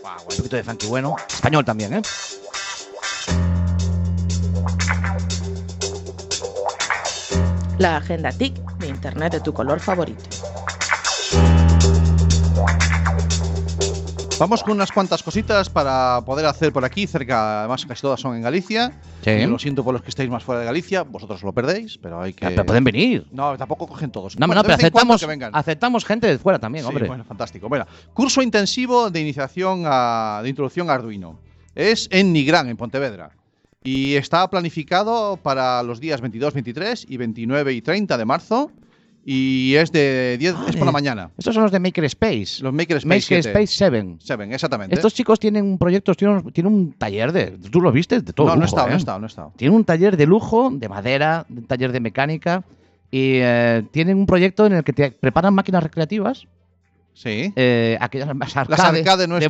[0.06, 0.38] Ah, Un bueno.
[0.38, 1.16] poquito de funky bueno.
[1.30, 2.02] Español también, ¿eh?
[7.80, 10.24] La agenda TIC de Internet de tu color favorito.
[14.38, 18.36] Vamos con unas cuantas cositas para poder hacer por aquí, cerca, además casi todas son
[18.38, 18.94] en Galicia.
[19.22, 19.32] Sí.
[19.32, 22.22] Y lo siento por los que estáis más fuera de Galicia, vosotros lo perdéis, pero
[22.22, 22.46] hay que...
[22.48, 23.28] Pero pueden venir.
[23.32, 24.39] No, tampoco cogen todos.
[24.39, 27.08] No, Bueno, no, pero aceptamos, aceptamos gente de fuera también, Sí, hombre.
[27.08, 27.68] bueno, fantástico.
[27.68, 31.38] Bueno, curso intensivo de iniciación a, de introducción a Arduino.
[31.76, 33.32] Es en Nigrán, en Pontevedra.
[33.84, 38.72] Y está planificado para los días 22, 23 y 29 y 30 de marzo.
[39.26, 41.30] Y es de 10, es por la mañana.
[41.38, 42.62] Estos son los de Makerspace.
[42.63, 44.15] Los Makerspace Makerspace 7.
[44.20, 44.96] 7, exactamente.
[44.96, 47.52] Estos chicos tienen un proyecto, tienen, un- tienen un taller de.
[47.52, 48.22] ¿Tú lo viste?
[48.22, 48.96] De todo no, no he lujo, estado, no ¿eh?
[48.96, 49.54] he estado, no he estado.
[49.56, 52.63] Tienen un taller de lujo, de madera, un taller de mecánica.
[53.12, 56.48] Y eh, tienen un proyecto en el que te preparan máquinas recreativas.
[57.13, 57.52] Sí.
[57.56, 58.68] eh, aquellas de nuestras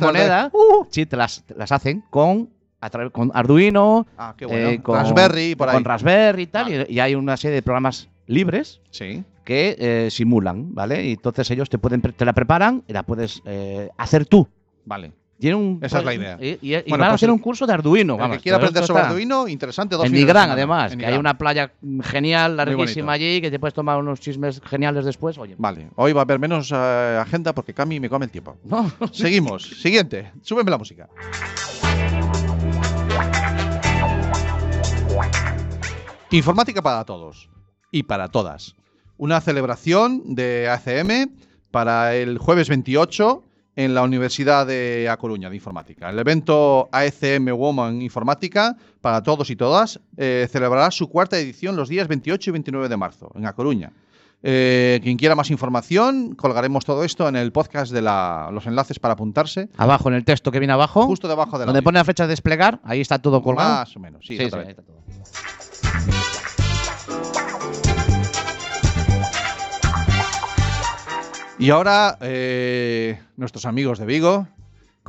[0.00, 0.50] moneda.
[0.90, 4.68] sí, te las, te las hacen con, a través, con Arduino, Ah, qué bueno.
[4.70, 5.74] eh, con Raspberry por ahí.
[5.74, 6.64] con Raspberry y tal.
[6.64, 6.86] Vale.
[6.88, 9.22] Y, y hay una serie de programas libres Sí.
[9.44, 11.04] que eh, simulan, ¿vale?
[11.06, 14.48] Y entonces ellos te pueden te la preparan y la puedes eh, hacer tú.
[14.84, 15.12] Vale.
[15.38, 16.36] Tienen un, Esa es la idea.
[16.38, 18.12] Y, y- van a pues hacer un curso de Arduino.
[18.12, 19.96] El vamos, que quiera aprender sobre Arduino, interesante.
[19.96, 23.72] Dos En Nigrán, además, En que hay una playa genial, larguísima allí, que te puedes
[23.72, 25.38] tomar unos chismes geniales después.
[25.38, 28.58] Oye, Vale, hoy va a haber menos agenda porque Cami me come el tiempo.
[28.64, 29.62] no, Seguimos.
[29.80, 30.30] Siguiente.
[30.42, 31.08] Súbeme la música.
[36.32, 37.50] Informática para todos
[37.90, 38.76] y para todas.
[39.16, 41.34] Una celebración de ACM
[41.72, 43.42] para el jueves 28
[43.74, 46.08] en la Universidad de A Coruña de Informática.
[46.08, 51.88] El evento ACM Woman Informática para todos y todas eh, celebrará su cuarta edición los
[51.88, 53.92] días 28 y 29 de marzo en A Coruña.
[54.42, 58.98] Eh, quien quiera más información, colgaremos todo esto en el podcast de la- los enlaces
[58.98, 61.98] para apuntarse, abajo en el texto que viene abajo, justo debajo de la donde pone
[61.98, 63.68] la fecha de desplegar, ahí está todo colgado.
[63.80, 65.00] Más o menos, sí, Sí, sí, ahí está todo.
[71.58, 74.48] Y ahora, eh, nuestros amigos de Vigo,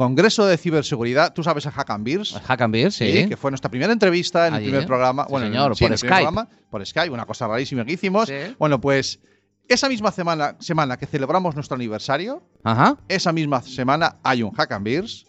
[0.02, 3.12] Congreso de Ciberseguridad, tú sabes a Hack and Beers, Hack and Beer, sí.
[3.12, 4.88] Sí, que fue nuestra primera entrevista en el primer ¿eh?
[4.88, 5.26] programa.
[5.26, 6.16] Sí, bueno, en- señor, sí, por Skype.
[6.16, 8.28] programa, por Skype, una cosa rarísima que hicimos.
[8.28, 8.56] Sí.
[8.58, 9.20] Bueno, pues
[9.68, 12.98] esa misma semana, semana que celebramos nuestro aniversario, Ajá.
[13.10, 15.26] esa misma semana hay un Hack and Beers.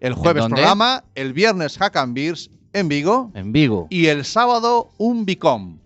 [0.00, 3.86] El jueves programa, el viernes Hack and Beers en Vigo En Vigo.
[3.88, 5.78] y el sábado un Bicom,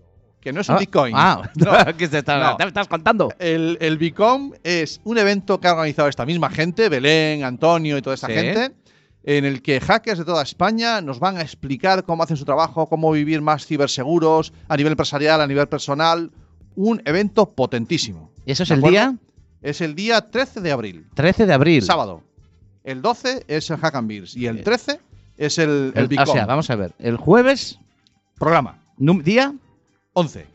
[0.48, 1.14] que no es un ah, Bitcoin.
[1.16, 1.72] Ah, No.
[1.96, 2.56] ¿qué se está, No.
[2.56, 3.32] te estás contando?
[3.38, 8.02] El, el Bicom es un evento que ha organizado esta misma gente, Belén, Antonio y
[8.02, 8.32] toda esta Sí.
[8.32, 8.72] gente,
[9.24, 12.88] en el que hackers de toda España nos van a explicar cómo hacen su trabajo,
[12.88, 16.30] cómo vivir más ciberseguros a nivel empresarial, a nivel personal.
[16.76, 18.30] Un evento potentísimo.
[18.46, 18.94] ¿Y eso es ¿De el acuerdo?
[18.96, 19.16] día
[19.60, 21.82] Es el día 13 de abril, 13 de abril?
[21.82, 22.22] sábado.
[22.84, 24.98] El 12 es el Hack and Beers y el 13
[25.36, 26.28] es el, el El- Bicom.
[26.28, 26.92] o sea, vamos a ver.
[26.98, 27.78] El jueves,
[28.38, 28.78] Programa.
[28.96, 29.52] día,
[30.18, 30.46] 11.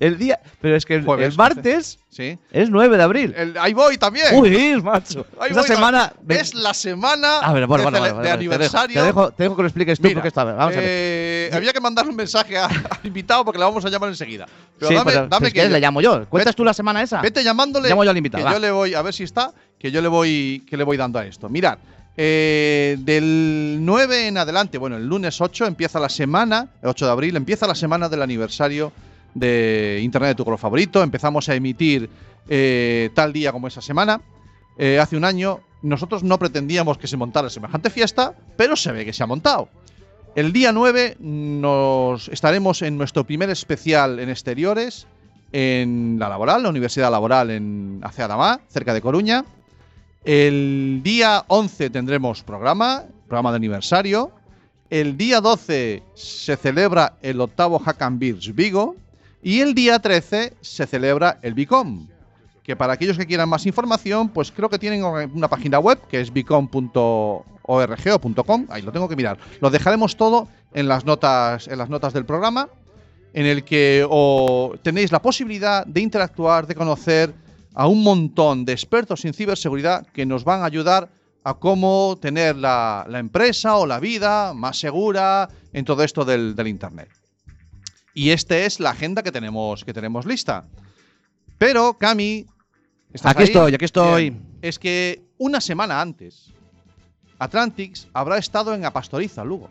[0.00, 2.38] el día, pero es que el, Jueves, el martes ¿Sí?
[2.52, 3.34] es 9 de abril.
[3.36, 4.26] El- ahí voy también.
[4.32, 5.26] Uy, macho.
[5.40, 9.00] Ahí Esa voy, semana Es la semana Ah, bueno, bueno, de, cele- bueno, de aniversario.
[9.00, 10.84] Te dejo, te dejo que lo expliques tú Mira, porque está Vamos a ver.
[10.88, 12.66] eh, había que mandarle un mensaje a-
[13.00, 14.46] al invitado porque le vamos a llamar enseguida.
[14.78, 16.26] Pero Sí, dame, pero dame es que, que le llamo yo.
[16.28, 17.20] ¿Cuentas Vete- tú la semana esa?
[17.20, 17.88] vete llamándole.
[17.88, 18.52] Llamo yo al invitado, Que va.
[18.52, 19.52] yo le voy a ver si está.
[19.80, 21.48] Que yo le voy que le voy dando a esto.
[21.48, 21.78] Mirad,
[22.20, 27.12] eh, del 9 en adelante, bueno, el lunes 8 empieza la semana, el 8 de
[27.12, 28.90] abril empieza la semana del aniversario
[29.34, 31.00] de Internet de tu color favorito.
[31.00, 32.10] Empezamos a emitir
[32.48, 34.20] eh, tal día como esa semana.
[34.78, 39.04] Eh, hace un año nosotros no pretendíamos que se montara semejante fiesta, pero se ve
[39.04, 39.68] que se ha montado.
[40.34, 45.06] El día 9 nos estaremos en nuestro primer especial en exteriores
[45.52, 49.44] en la laboral, la Universidad Laboral en Aceadamá, cerca de Coruña.
[50.24, 54.32] El día 11 tendremos programa, programa de aniversario.
[54.90, 58.96] El día 12 se celebra el octavo Hack and Vigo.
[59.42, 62.08] Y el día 13 se celebra el Bicom.
[62.64, 66.20] Que para aquellos que quieran más información, pues creo que tienen una página web que
[66.20, 68.66] es bicom.org o .com.
[68.68, 69.38] Ahí lo tengo que mirar.
[69.60, 72.68] Lo dejaremos todo en las notas, en las notas del programa,
[73.32, 74.06] en el que
[74.82, 77.32] tenéis la posibilidad de interactuar, de conocer
[77.78, 81.10] a un montón de expertos en ciberseguridad que nos van a ayudar
[81.44, 86.56] a cómo tener la, la empresa o la vida más segura en todo esto del,
[86.56, 87.08] del Internet.
[88.14, 90.64] Y esta es la agenda que tenemos, que tenemos lista.
[91.56, 92.46] Pero, Cami.
[93.12, 93.48] ¿estás Aquí ahí?
[93.48, 94.30] estoy, aquí estoy.
[94.30, 94.58] Bien.
[94.60, 96.52] Es que una semana antes,
[97.38, 99.70] Atlantics habrá estado en Apastoriza, Lugo.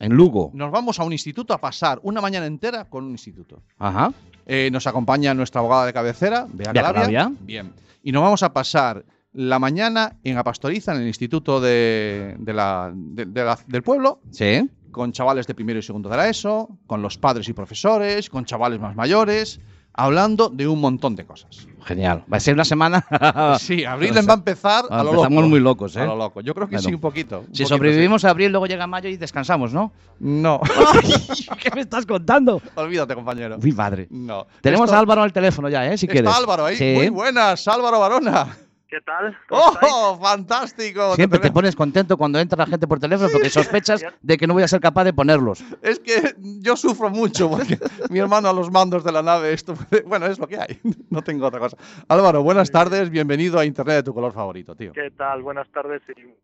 [0.00, 0.50] En Lugo.
[0.54, 3.62] Nos vamos a un instituto a pasar una mañana entera con un instituto.
[3.78, 4.12] Ajá.
[4.50, 6.72] Eh, nos acompaña nuestra abogada de cabecera, Bea.
[6.72, 7.30] Calabria.
[7.40, 7.72] Bien.
[8.02, 12.90] Y nos vamos a pasar la mañana en Apastoriza, en el instituto de- de la-
[12.94, 14.68] de- de la- del pueblo, Sí.
[14.90, 18.46] con chavales de primero y segundo de la ESO, con los padres y profesores, con
[18.46, 19.60] chavales más mayores.
[19.92, 21.67] hablando de un montón de cosas.
[21.84, 22.24] Genial.
[22.32, 23.04] Va a ser una semana.
[23.58, 25.24] Sí, abril va a empezar a lo loco.
[25.24, 26.00] Empezamos muy locos, ¿eh?
[26.00, 26.40] A lo loco.
[26.40, 26.88] Yo creo que Bueno.
[26.88, 27.38] sí, un poquito.
[27.40, 29.92] un Si poquito, sobrevivimos a abril, luego llega mayo y descansamos, ¿no?
[30.20, 30.60] No,
[31.62, 32.60] ¿Qué me estás contando?
[32.74, 33.56] olvídate, compañero.
[33.62, 34.06] Uy, madre.
[34.10, 34.46] No.
[34.60, 35.96] Tenemos Esto- a Álvaro al teléfono ya, ¿eh?
[35.96, 36.34] Si Está quieres.
[36.34, 36.76] Álvaro ahí.
[36.76, 36.92] Sí.
[36.96, 38.48] Muy buenas, Álvaro Barona.
[38.88, 39.36] ¿Qué tal?
[39.48, 39.92] ¿Cómo estáis?
[39.94, 41.14] ¡Oh, fantástico!
[41.14, 44.54] Siempre te pones contento cuando entra la gente por teléfono porque sospechas de que no
[44.54, 45.62] voy a ser capaz de ponerlos.
[45.82, 47.78] Es que yo sufro mucho porque
[48.10, 49.74] mi hermano a los mandos de la nave, esto,
[50.06, 50.80] bueno, es lo que hay.
[51.10, 51.76] No tengo otra cosa.
[52.08, 54.92] Álvaro, buenas tardes, bienvenido a Internet de tu color favorito, tío.
[54.92, 55.42] ¿Qué tal?
[55.42, 56.34] Buenas tardes y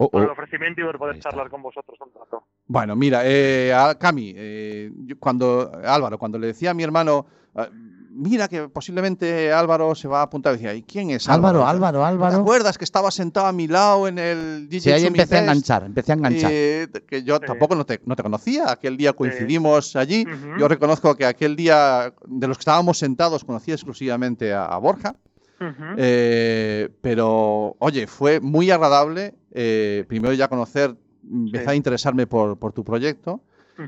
[0.00, 0.32] Oh, por el oh.
[0.32, 2.44] ofrecimiento y por poder charlar con vosotros un rato.
[2.66, 7.26] Bueno, mira, eh, a Cami, eh, yo cuando Álvaro, cuando le decía a mi hermano,
[7.56, 7.68] ah,
[8.10, 12.04] mira que posiblemente Álvaro se va a apuntar, decía, ¿y quién es Álvaro, Álvaro?
[12.04, 12.42] Álvaro, ¿Te Álvaro.
[12.42, 16.12] acuerdas que estaba sentado a mi lado en el Sí, ahí empecé a enganchar, empecé
[16.12, 16.50] a enganchar.
[16.52, 17.42] Eh, que yo Sí.
[17.46, 18.70] tampoco no te, no te conocía.
[18.70, 20.24] Aquel día coincidimos allí.
[20.58, 25.14] Yo reconozco que aquel día, de los que estábamos sentados, conocí exclusivamente a, a Borja.
[25.96, 29.34] Eh, pero, oye, fue muy agradable.
[29.52, 30.94] eh, primero ya conocer,
[31.28, 31.70] empezar Sí.
[31.70, 33.40] a interesarme por, por tu proyecto.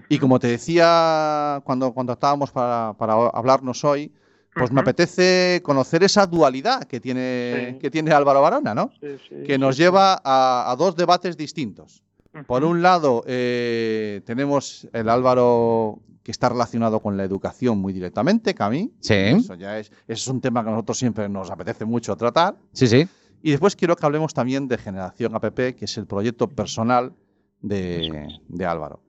[0.09, 4.12] Y como te decía cuando contactábamos para, para hablarnos hoy,
[4.55, 7.79] pues me apetece conocer esa dualidad que tiene, Sí.
[7.79, 8.90] que tiene Álvaro Barona, ¿no?
[9.00, 12.03] Sí, sí, Que nos sí, lleva a, a dos debates distintos.
[12.46, 18.55] Por un lado, eh, tenemos el Álvaro que está relacionado con la educación muy directamente,
[18.55, 18.92] Cami.
[19.00, 22.14] Sí, Eso ya es, eso es un tema que a nosotros siempre nos apetece mucho
[22.16, 22.57] tratar.
[22.72, 23.09] sí, sí.
[23.42, 27.14] Y después quiero que hablemos también de Generación APP, que es el proyecto personal
[27.62, 29.00] de, de Álvaro.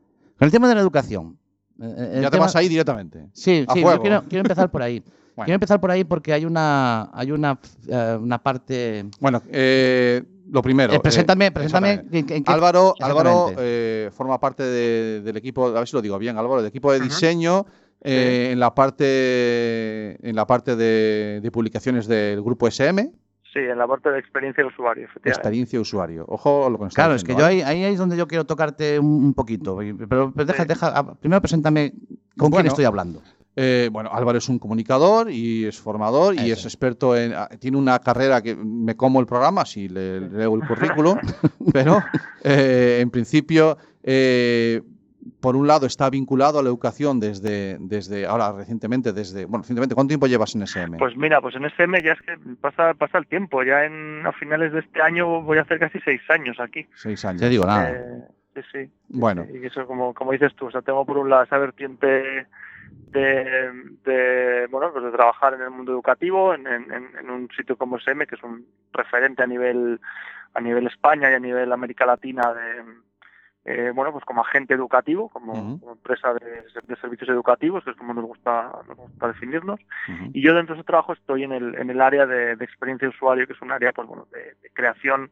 [0.42, 1.38] Con el tema de la educación.
[1.80, 3.28] eh, eh, el ya te tema- vas ahí directamente.
[3.32, 5.04] Sí, sí, yo quiero, quiero empezar por ahí.
[5.34, 5.46] Bueno.
[5.46, 9.06] Quiero empezar por ahí porque hay una, hay una, eh, una parte.
[9.22, 10.92] Bueno, eh, lo primero.
[10.92, 11.92] Eh, eh, preséntame, preséntame.
[11.92, 12.20] exactamente.
[12.34, 16.02] en- en qué- Álvaro, Álvaro eh, forma parte de- del equipo, a ver si lo
[16.02, 17.66] digo bien, Álvaro, del equipo de diseño
[18.04, 23.12] eh, en la parte en la parte de, de publicaciones del grupo SM,
[23.54, 25.40] Sí, en la parte de experiencia de usuario, efectivamente.
[25.40, 26.26] experiencia de usuario.
[26.30, 28.46] Ojo lo que nos está Claro, es que yo ahí, ahí es donde yo quiero
[28.46, 29.78] tocarte un, poquito.
[30.08, 30.68] Pero, pero deja, Sí.
[30.70, 31.94] deja, primero preséntame
[32.38, 33.22] con quién estoy hablando.
[33.58, 37.34] Eh, bueno, Álvaro es un comunicador y es formador y es experto en.
[37.34, 41.18] ah, Tiene una carrera que me como el programa si le, leo el currículum,
[41.74, 42.02] pero
[42.46, 44.82] eh, en principio, eh,
[45.40, 49.46] por un lado, está vinculado a la educación desde, desde ahora recientemente, desde.
[49.46, 50.98] Bueno, recientemente, ¿cuánto tiempo llevas en SM?
[50.98, 53.64] Pues mira, pues en SM ya es que pasa, pasa el tiempo.
[53.64, 56.88] Ya en, a finales de este año voy a hacer casi seis años aquí.
[56.96, 57.42] Seis años.
[57.42, 57.92] Te digo nada.
[57.92, 58.24] Eh,
[58.56, 58.86] sí, sí.
[58.86, 59.46] sí, Bueno.
[59.52, 59.60] sí.
[59.62, 62.48] Y eso, como, como dices tú, o sea, tengo por un lado esa vertiente
[63.12, 63.72] de,
[64.06, 67.78] de, bueno, pues de trabajar en el mundo educativo, en, en, en- en un sitio
[67.78, 70.00] como SM, que es un referente a nivel,
[70.54, 72.84] a nivel España y a nivel América Latina de,
[73.66, 78.14] eh, bueno, pues como agente educativo, como, empresa de, de servicios educativos, que es como
[78.14, 79.80] nos gusta, nos gusta definirnos.
[80.34, 83.08] Y yo dentro de ese trabajo estoy en el, en el área de, de experiencia
[83.08, 85.30] de usuario, que es un área pues, bueno, de, de creación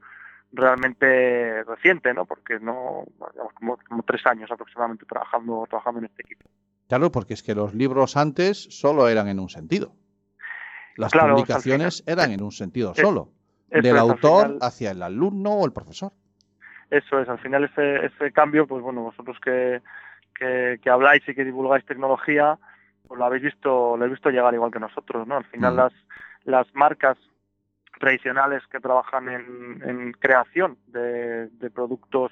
[0.51, 2.25] realmente reciente, ¿no?
[2.25, 6.49] Porque no, digamos, como, como tres años aproximadamente trabajando, trabajando en este equipo.
[6.87, 9.93] Claro, porque es que los libros antes solo eran en un sentido.
[10.95, 13.31] Las Claro, publicaciones eran en un sentido Eh, solo.
[13.69, 16.11] Del autor final- hacia el alumno o el profesor.
[16.89, 19.81] Eso es, al final ese, ese cambio, pues bueno, vosotros que,
[20.33, 22.57] que, que habláis y que divulgáis tecnología,
[23.07, 25.37] pues lo habéis visto, lo habéis visto llegar igual que nosotros, ¿no?
[25.37, 25.77] Al final Mm.
[25.77, 25.93] las,
[26.45, 27.17] las marcas
[27.99, 32.31] tradicionales que trabajan en, en creación de, de productos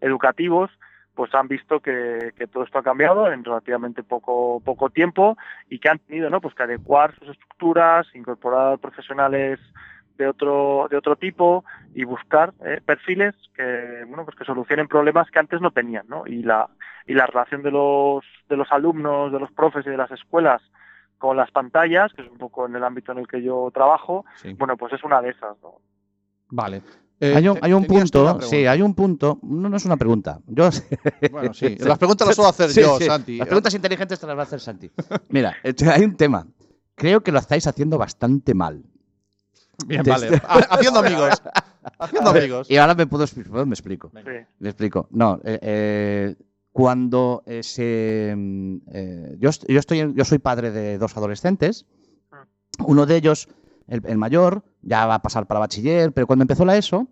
[0.00, 0.70] educativos,
[1.14, 5.36] pues han visto que, que todo esto ha cambiado en relativamente poco poco tiempo
[5.70, 6.40] y que han tenido ¿no?
[6.40, 9.60] pues que adecuar sus estructuras, incorporar profesionales
[10.16, 15.30] de otro de otro tipo y buscar eh, perfiles que bueno pues que solucionen problemas
[15.30, 16.26] que antes no tenían ¿no?
[16.26, 16.68] y la
[17.06, 20.62] y la relación de los de los alumnos de los profes y de las escuelas
[21.18, 24.24] con las pantallas que es un poco en el ámbito en el que yo trabajo
[24.36, 24.52] Sí.
[24.54, 25.80] bueno pues es una de esas ¿no?
[26.50, 26.82] Vale.
[27.20, 29.38] Eh, hay un, te- hay un punto, sí, hay un punto.
[29.42, 30.40] No, no es una pregunta.
[30.46, 30.68] Yo,
[31.30, 31.76] Bueno, sí.
[31.78, 33.04] Las preguntas las suelo hacer Sí, yo, sí.
[33.04, 33.38] Santi.
[33.38, 34.90] Las preguntas inteligentes te las va a hacer Santi.
[35.30, 36.44] Mira, eh, hay un tema.
[36.96, 38.82] Creo que lo estáis haciendo bastante mal.
[39.86, 40.40] Bien, vale.
[40.48, 41.42] Ha- Haciendo amigos.
[41.98, 42.70] Haciendo amigos.
[42.70, 44.10] Y ahora me puedo expli- me explico.
[44.14, 44.30] Sí.
[44.58, 45.08] Me explico.
[45.10, 46.36] No, eh, eh,
[46.72, 51.86] cuando eh, se, mm, eh, yo, yo estoy, en- yo soy padre de dos adolescentes.
[52.86, 53.48] Uno de ellos,
[53.86, 57.06] el, el mayor, ya va a pasar para bachiller, pero cuando empezó la ESO,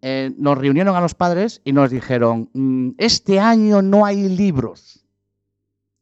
[0.00, 5.04] eh, nos reunieron a los padres y nos dijeron: "Mm, este año no hay libros.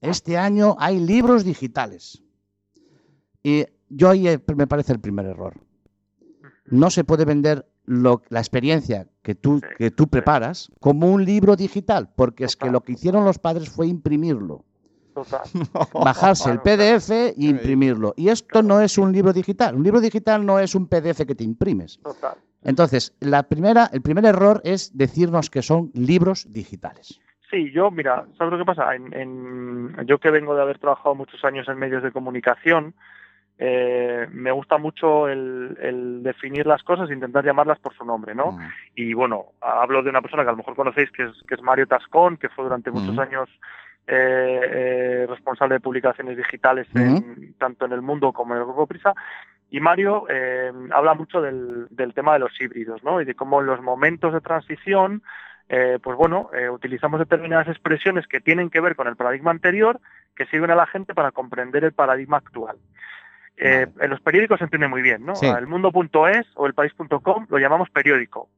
[0.01, 2.23] Este año hay libros digitales.
[3.43, 5.55] Y yo ahí me parece el primer error.
[6.67, 11.25] No se puede vender lo- la experiencia que tú, Sí, que tú preparas como un
[11.25, 14.65] libro digital, porque es que lo que hicieron los padres fue imprimirlo.
[15.15, 15.43] Total.
[15.95, 18.15] bajarse el PDF e imprimirlo.
[18.17, 19.75] Y esto no es un libro digital.
[19.75, 21.99] Un libro digital no es un PDF que te imprimes.
[22.03, 22.35] Total.
[22.65, 27.21] Entonces, la primera, el primer error es decirnos que son libros digitales.
[27.51, 28.95] Sí, yo, mira, ¿sabes lo que pasa?
[28.95, 32.95] En, en- yo que vengo de haber trabajado muchos años en medios de comunicación,
[33.65, 38.35] eh, me gusta mucho el, el definir las cosas e intentar llamarlas por su nombre,
[38.35, 38.53] ¿no?
[38.53, 38.61] Mm.
[38.97, 41.63] Y bueno, hablo de una persona que a lo mejor conocéis, que es, que es
[41.63, 43.21] Mario Tascón, que fue durante muchos Ujú.
[43.21, 43.49] años
[44.09, 48.89] eh, eh, responsable de publicaciones digitales en- tanto en el mundo como en el Grupo
[48.89, 49.15] Prisa.
[49.71, 50.27] Y Mario
[50.91, 53.21] habla mucho del, del tema de los híbridos, ¿no?
[53.21, 55.23] Y de cómo en los momentos de transición,
[55.69, 60.01] eh, pues bueno, eh, utilizamos determinadas expresiones que tienen que ver con el paradigma anterior,
[60.35, 62.77] que sirven a la gente para comprender el paradigma actual.
[63.57, 65.37] Eh, En los periódicos se entiende muy bien, ¿no?
[65.37, 65.47] Sí.
[65.47, 68.49] El mundo.es o el país.com lo llamamos periódico,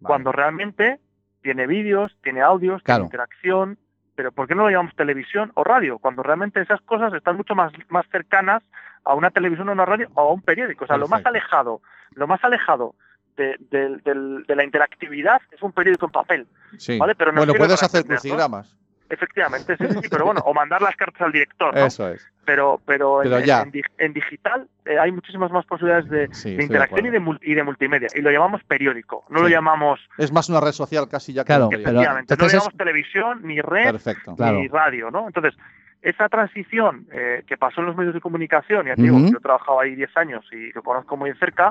[0.00, 0.06] Vale.
[0.08, 0.98] cuando realmente
[1.42, 3.00] tiene vídeos, tiene audios, Claro.
[3.00, 3.78] tiene interacción,
[4.14, 5.98] pero ¿por qué no lo llamamos televisión o radio?
[5.98, 8.62] Cuando realmente esas cosas están mucho más, más cercanas
[9.04, 10.84] a una televisión o una radio o a un periódico.
[10.84, 11.80] O sea, lo más alejado,
[12.14, 12.94] lo más alejado
[13.36, 14.00] de, de-
[14.46, 16.46] de la interactividad es un periódico en papel.
[16.78, 16.98] Sí.
[16.98, 18.76] Vale, pero nos bueno, puedes hacer crucigramas.
[19.12, 21.84] Efectivamente, sí, sí, sí, pero bueno, o mandar las cartas al director, ¿no?
[21.86, 22.26] Eso es.
[22.46, 23.60] Pero, pero, en- Pero en, ya.
[23.62, 27.06] en dig- en digital eh, hay muchísimas más posibilidades de, Sí, de estoy de interacción
[27.06, 28.08] y de, mul- y de multimedia.
[28.14, 31.48] Y lo llamamos periódico, no lo llamamos, Es más una red social casi ya que
[31.48, 34.34] Claro, que pero- efectivamente, no lo es- llamamos televisión, ni red, Perfecto.
[34.34, 34.58] Claro.
[34.58, 35.26] ni radio, ¿no?
[35.26, 35.54] Entonces,
[36.00, 39.30] esa transición eh, que pasó en los medios de comunicación, ya te digo, Ujú.
[39.30, 41.70] yo he trabajado ahí 10 años y lo conozco muy de cerca,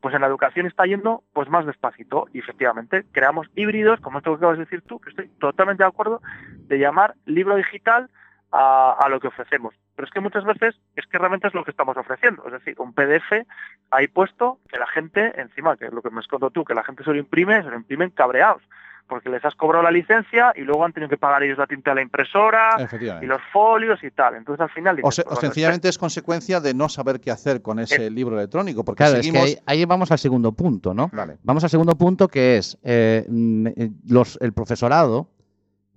[0.00, 2.26] pues en la educación está yendo pues más despacito.
[2.32, 5.88] Y efectivamente creamos híbridos, como esto que acabas de decir tú, que estoy totalmente de
[5.88, 6.20] acuerdo,
[6.68, 8.10] de llamar libro digital
[8.52, 9.74] a, a lo que ofrecemos.
[9.94, 12.74] Pero es que muchas veces es que realmente es lo que estamos ofreciendo, es decir,
[12.78, 13.46] un PDF
[13.90, 16.74] ahí puesto que la gente, encima, que es lo que me has contado tú, que
[16.74, 18.62] la gente se lo imprime, se lo imprimen cabreados,
[19.08, 21.90] porque les has cobrado la licencia y luego han tenido que pagar ellos la tinta
[21.92, 22.88] de la impresora,
[23.22, 24.34] y los folios y tal.
[24.36, 27.20] Entonces al final O, dices, se- pues, o bueno, sencillamente es consecuencia de no saber
[27.20, 30.52] qué hacer con ese libro electrónico, porque Claro, es que ahí, ahí vamos al segundo
[30.52, 31.08] punto, ¿no?
[31.12, 31.36] Vale.
[31.42, 35.28] Vamos al segundo punto que es eh, mm, eh, los, el profesorado,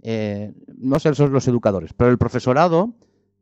[0.01, 2.91] eh, no sé son los educadores, pero el profesorado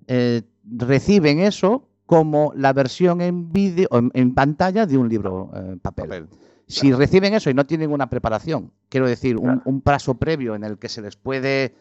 [0.07, 0.41] eh,
[0.77, 6.05] reciben eso como la versión en vídeo en, en pantalla de un libro eh, papel.
[6.05, 6.27] papel.
[6.67, 9.61] Si reciben eso y no tienen una preparación, quiero decir, un, Claro.
[9.65, 11.73] un plazo previo en el que se les puede.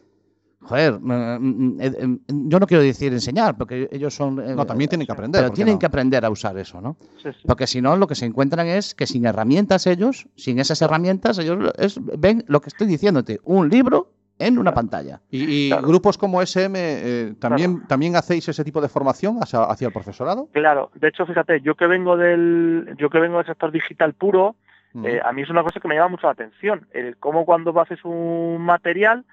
[0.60, 4.40] Joder, mm, mm, eh, eh, yo no quiero decir enseñar, porque ellos son.
[4.40, 5.40] eh, No, también tienen que aprender.
[5.40, 5.78] Pero ¿por qué tienen no?
[5.78, 6.96] que aprender a usar eso, ¿no?
[7.22, 7.38] sí, sí.
[7.46, 11.38] Porque si no, lo que se encuentran es que sin herramientas ellos, sin esas herramientas,
[11.38, 15.20] ellos es- ven lo que estoy diciéndote, un libro en una pantalla.
[15.30, 15.88] Y, y Claro.
[15.88, 20.48] grupos como SM, eh, ¿también, ¿también hacéis ese tipo de formación hacia, hacia el profesorado?
[20.52, 24.56] Claro, de hecho, fíjate, yo que vengo del, yo que vengo del sector digital puro,
[24.96, 25.04] Mm.
[25.06, 27.78] eh, a mí es una cosa que me llama mucho la atención, el cómo cuando
[27.80, 29.24] haces un material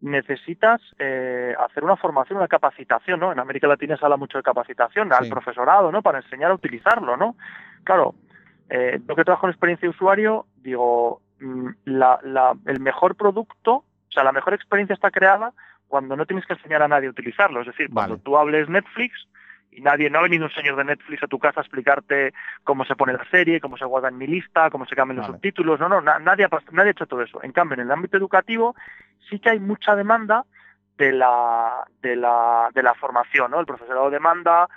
[0.00, 3.32] necesitas eh, hacer una formación, una capacitación, ¿no?
[3.32, 5.30] En América Latina se habla mucho de capacitación al Sí.
[5.30, 6.02] profesorado, ¿no?
[6.02, 7.36] Para enseñar a utilizarlo, ¿no?
[7.84, 8.14] Claro,
[8.70, 13.76] eh, yo que trabajo en experiencia de usuario, digo, mm, la, la- el mejor producto,
[13.76, 15.52] o sea, la mejor experiencia está creada
[15.88, 17.60] cuando no tienes que enseñar a nadie a utilizarlo.
[17.62, 19.26] Es decir, cuando tú hables Netflix
[19.70, 22.32] y nadie, no ha venido un señor de Netflix a tu casa a explicarte
[22.64, 25.26] cómo se pone la serie, cómo se guarda en mi lista, cómo se cambian los
[25.36, 25.78] subtítulos.
[25.78, 27.42] No, no, na- nadie, ha, nadie ha hecho todo eso.
[27.42, 28.74] En cambio, en el ámbito educativo
[29.28, 30.44] sí que hay mucha demanda
[30.96, 33.60] de la, de la, de la formación, ¿no?
[33.60, 34.68] El profesorado demanda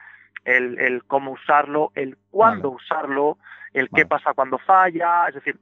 [0.46, 3.38] el, el cómo usarlo, el cuándo usarlo,
[3.74, 5.58] el qué pasa cuando falla, es decir.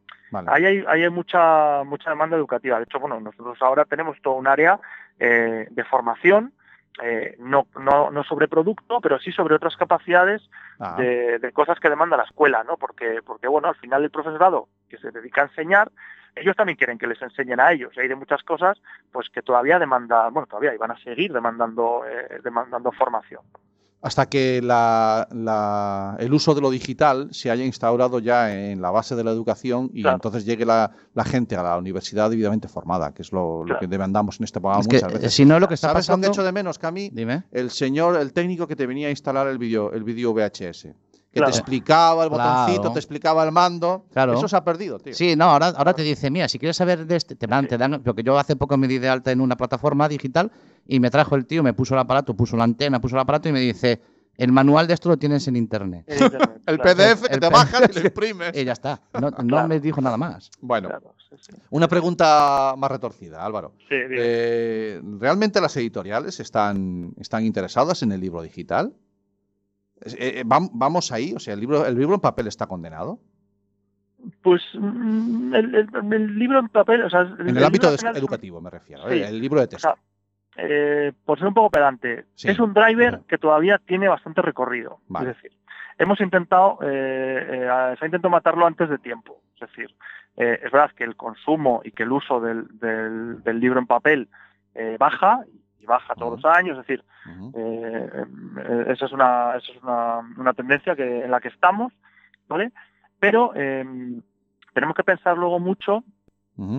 [0.52, 2.78] Ahí hay, ahí hay mucha, mucha demanda educativa.
[2.78, 4.80] De hecho, bueno, nosotros ahora tenemos todo un área
[5.20, 6.54] eh, de formación,
[7.02, 10.42] eh, no, no, no sobre producto, pero sí sobre otras capacidades
[10.82, 12.78] Ah, de, de cosas que demanda la escuela, ¿no?
[12.78, 15.92] Porque, porque, bueno, al final el profesorado que se dedica a enseñar,
[16.36, 17.92] ellos también quieren que les enseñen a ellos.
[17.98, 18.82] Y hay de muchas cosas,
[19.12, 23.42] pues que todavía demandan, bueno, todavía y van a seguir demandando, eh, demandando formación.
[24.02, 28.92] Hasta que la- la- el uso de lo digital se haya instaurado ya en la
[28.92, 30.16] base de la educación y Claro.
[30.16, 34.40] entonces llegue la, la gente a la universidad debidamente formada, que es lo, que demandamos
[34.40, 35.34] en este programa Es que, muchas veces.
[35.34, 36.28] si no, lo que está ¿Sabes pasando...
[36.28, 37.10] lo que echo de menos, Cami?
[37.10, 37.44] Dime.
[37.52, 40.88] El señor, el técnico que te venía a instalar el vídeo el vídeo VHS.
[41.32, 41.52] Que Claro.
[41.52, 42.62] te explicaba el Claro.
[42.62, 44.06] botoncito, te explicaba el mando.
[44.12, 44.34] Claro.
[44.34, 45.14] Eso se ha perdido, tío.
[45.14, 47.78] Sí, no, ahora, ahora te dice, mira, si quieres saber de este, te dan, te
[47.78, 50.52] dan, porque yo hace poco me di de alta en una plataforma digital
[50.88, 53.48] y me trajo el tío, me puso el aparato, puso la antena, puso el aparato
[53.48, 54.02] y me dice,
[54.38, 56.06] el manual de esto lo tienes en internet.
[56.08, 56.56] El claro.
[56.84, 57.52] PDF El te PDF.
[57.52, 58.58] bajas y lo imprimes.
[58.58, 59.00] Y ya está.
[59.14, 59.68] No, no Claro.
[59.68, 60.50] me dijo nada más.
[60.62, 61.54] Bueno, Claro, sí, sí.
[61.70, 63.74] una pregunta más retorcida, Álvaro.
[63.92, 68.94] Eh, ¿Realmente las editoriales están, están interesadas en el libro digital?
[70.06, 71.34] Eh, eh, vam- ¿Vamos ahí?
[71.36, 73.20] O sea, ¿el libro, ¿el libro en papel está condenado?
[74.42, 78.60] Pues mm, el, el- el libro en papel, o sea, En el ámbito de- educativo
[78.62, 79.16] me refiero, Sí.
[79.16, 79.28] ¿eh?
[79.28, 79.88] el libro de O texto.
[79.90, 79.96] sea,
[80.58, 82.50] eh, por ser un poco pedante, Sí.
[82.50, 85.00] es un driver que todavía tiene bastante recorrido.
[85.08, 85.32] Vale.
[85.32, 85.58] Es decir,
[85.98, 86.88] hemos intentado, se
[87.70, 89.42] ha intentado matarlo antes de tiempo.
[89.56, 89.96] Es decir,
[90.36, 94.30] es verdad que el consumo y que el uso del, del- del libro en papel
[94.76, 95.44] eh, baja
[95.90, 96.78] baja todos los años.
[96.78, 97.52] Es decir, Ujú.
[97.58, 98.10] eh,
[98.58, 101.92] eh, esa es una, esa es una, una tendencia que, en la que estamos,
[102.48, 102.72] ¿vale?
[103.20, 103.86] Pero eh,
[104.74, 106.04] tenemos que pensar luego mucho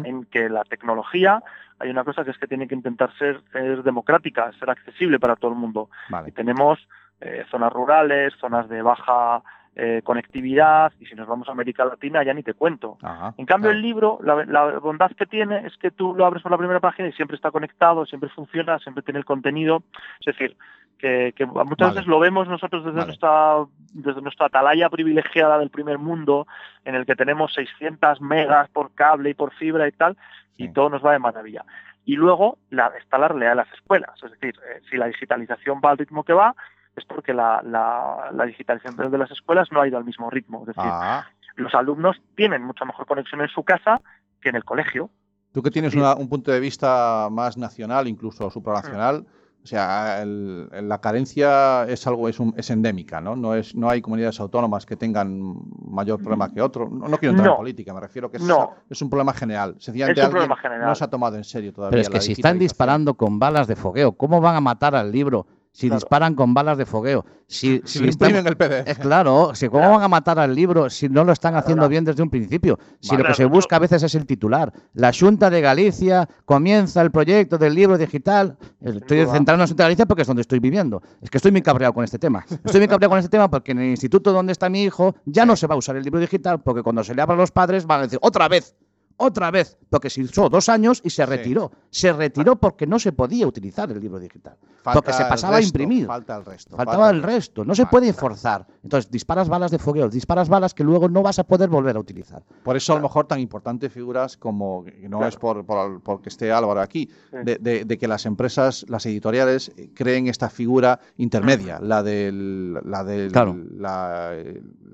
[0.04, 1.42] en que la tecnología
[1.78, 5.36] hay una cosa que es que tiene que intentar ser, ser democrática, ser accesible para
[5.36, 5.88] todo el mundo.
[6.26, 6.78] Y tenemos
[7.20, 9.42] eh, zonas rurales, zonas de baja
[9.82, 12.98] eh, conectividad, y si nos vamos a América Latina ya ni te cuento.
[13.02, 13.76] Ajá, En cambio, claro.
[13.78, 16.80] el libro, la, la bondad que tiene es que tú lo abres por la primera
[16.80, 19.82] página y siempre está conectado, siempre funciona, siempre tiene el contenido.
[20.20, 20.54] Es decir,
[20.98, 21.94] que, que muchas Vale.
[21.94, 23.06] veces lo vemos nosotros desde, Vale.
[23.06, 23.64] nuestra,
[23.94, 26.46] desde nuestra atalaya privilegiada del primer mundo,
[26.84, 30.16] en el que tenemos 600 megas por cable y por fibra y tal,
[30.58, 30.64] Sí.
[30.64, 31.64] y todo nos va de maravilla.
[32.04, 34.10] Y luego la, está la realidad de las escuelas.
[34.22, 36.54] Es decir, eh, si la digitalización va al ritmo que va,
[37.00, 40.60] es porque la, la, la digitalización de las escuelas no ha ido al mismo ritmo.
[40.60, 41.26] Es decir, Ah,
[41.56, 44.00] los alumnos tienen mucha mejor conexión en su casa
[44.40, 45.10] que en el colegio.
[45.52, 45.98] Tú que tienes Sí.
[45.98, 49.26] una- un punto de vista más nacional, incluso supranacional,
[49.62, 53.36] o sea, el- la carencia es algo es, un- es endémica, ¿no?
[53.36, 56.88] No es no hay comunidades autónomas que tengan mayor problema que otro.
[56.88, 57.52] No, no quiero entrar No.
[57.54, 58.74] en política, me refiero que es, No.
[58.88, 59.74] es un problema general.
[59.78, 60.86] Sencillamente Es un problema general.
[60.86, 61.90] no se ha tomado en serio todavía.
[61.90, 64.94] Pero es que la si están disparando con balas de fogueo, ¿cómo van a matar
[64.94, 66.00] al libro si Claro.
[66.00, 67.24] disparan con balas de fogueo?
[67.46, 68.90] Si, Si si lo están- imprimen el PDF.
[68.90, 71.88] Es claro, si ¿cómo van a matar al libro si no lo están haciendo Claro.
[71.88, 72.78] bien desde un principio?
[73.00, 73.22] Si Vale.
[73.22, 74.72] lo que se busca a veces es el titular.
[74.94, 78.56] La Junta de Galicia comienza el proyecto del libro digital.
[78.80, 81.02] Estoy centrado en la Junta de Galicia porque es donde estoy viviendo.
[81.20, 82.44] Es que estoy muy cabreado con este tema.
[82.64, 85.44] Estoy muy cabreado con este tema porque en el instituto donde está mi hijo ya
[85.46, 87.50] no se va a usar el libro digital porque cuando se le abra a los
[87.50, 88.76] padres van a decir otra vez.
[89.16, 91.28] Otra vez, porque se usó dos años y se Sí.
[91.28, 91.70] retiró.
[91.90, 94.56] Se retiró porque no se podía utilizar el libro digital.
[94.82, 96.06] Falta porque se pasaba a resto, imprimir.
[96.06, 96.74] Falta el resto.
[96.74, 97.64] Faltaba falta el resto.
[97.66, 98.66] No se puede forzar.
[98.82, 102.00] Entonces, disparas balas de fogueo, disparas balas que luego no vas a poder volver a
[102.00, 102.42] utilizar.
[102.62, 105.28] Por eso a lo mejor tan importante figuras como, que no Claro.
[105.28, 107.36] es por, por, porque esté Álvaro aquí, Sí.
[107.44, 112.32] de, de- de que las empresas, las editoriales, eh, creen esta figura intermedia, la de
[112.32, 113.54] la, del- Claro.
[113.76, 114.32] la,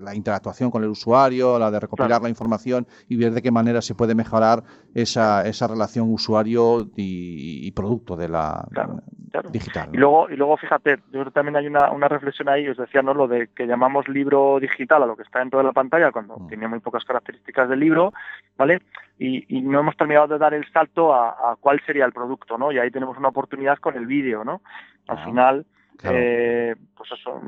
[0.01, 2.25] la interactuación con el usuario, la de recopilar Claro.
[2.25, 4.63] la información y ver de qué manera se puede mejorar
[4.95, 9.01] esa, esa relación usuario y, y producto de la Claro,
[9.31, 9.51] claro.
[9.51, 9.91] digital.
[9.93, 12.77] Y luego, y luego fíjate, yo creo que también hay una, una reflexión ahí, os
[12.79, 13.13] decía, ¿no?
[13.15, 16.37] Lo de que llamamos libro digital a lo que está dentro de la pantalla, cuando
[16.39, 16.47] Mm.
[16.49, 18.13] tenía muy pocas características del libro,
[18.57, 18.81] ¿vale?
[19.19, 22.57] Y, y no hemos terminado de dar el salto a, a cuál sería el producto,
[22.59, 22.73] ¿no?
[22.73, 24.63] Y ahí tenemos una oportunidad con el vídeo, ¿no?
[25.09, 25.67] Al Ah, final,
[25.99, 26.17] claro.
[26.19, 27.41] eh, pues eso,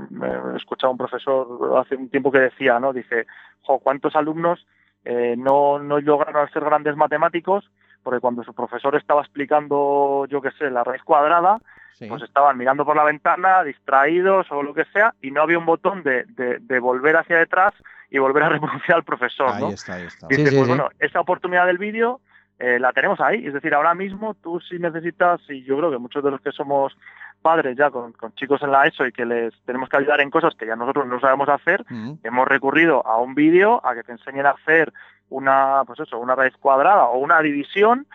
[0.52, 2.92] he escuchado a un profesor hace un tiempo que decía, ¿no?
[2.92, 3.26] Dice,
[3.62, 4.66] jo, ¿cuántos alumnos
[5.10, 7.70] eh, no, no lograron ser grandes matemáticos?
[8.02, 11.58] Porque cuando su profesor estaba explicando, yo qué sé, la raíz cuadrada,
[11.94, 12.06] Sí.
[12.08, 15.66] pues estaban mirando por la ventana, distraídos o lo que sea, y no había un
[15.66, 17.72] botón de, de- de volver hacia detrás
[18.08, 19.70] y volver a reproducir al profesor, ahí ¿no?
[19.70, 20.28] está, ahí está.
[20.28, 22.20] Dice, Sí, sí, pues bueno, esa oportunidad del vídeo
[22.60, 23.44] eh, la tenemos ahí.
[23.46, 26.52] Es decir, ahora mismo tú si necesitas, y yo creo que muchos de los que
[26.52, 26.96] somos
[27.42, 30.30] padres ya con, con chicos en la ESO y que les tenemos que ayudar en
[30.30, 31.84] cosas que ya nosotros no sabemos hacer,
[32.22, 34.92] hemos recurrido a un vídeo a que te enseñen a hacer
[35.30, 38.06] una, pues eso, una raíz cuadrada o una división.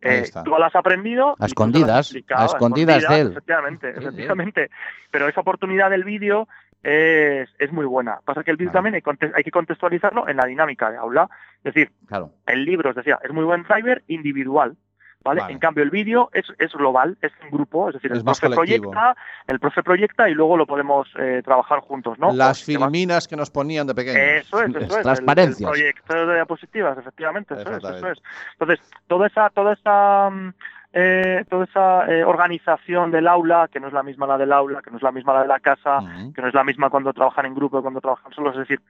[0.00, 1.36] Eh, tú la has aprendido.
[1.38, 3.28] A escondidas, a escondidas de él.
[3.30, 4.70] Efectivamente, efectivamente.
[5.12, 6.48] Pero esa oportunidad del vídeo
[6.82, 8.18] es, es muy buena.
[8.24, 8.84] Pasa que el vídeo Claro.
[8.84, 11.28] también hay, hay que contextualizarlo en la dinámica de aula.
[11.62, 12.32] Es decir, Claro.
[12.46, 14.76] el libro, os decía, es muy buen driver individual.
[15.24, 15.40] ¿Vale?
[15.40, 15.52] Vale.
[15.52, 18.40] En cambio, el vídeo es, es global, es un grupo, es decir, Es el más
[18.40, 19.16] profe proyecta,
[19.46, 22.32] el profe proyecta y luego lo podemos eh, trabajar juntos, ¿no?
[22.32, 24.46] Las temas- filminas que nos ponían de pequeños.
[24.46, 25.02] Eso es, eso es.
[25.02, 25.60] Transparencias.
[25.60, 28.22] El, proyector de diapositivas, efectivamente, eso es, eso es.
[28.58, 30.54] Entonces, toda esa, toda esa, mm,
[30.94, 34.82] eh, toda esa eh, organización del aula, que no es la misma la del aula,
[34.82, 36.00] que no es la misma la de la casa,
[36.34, 38.80] que no es la misma cuando trabajan en grupo, cuando trabajan solos, es decir,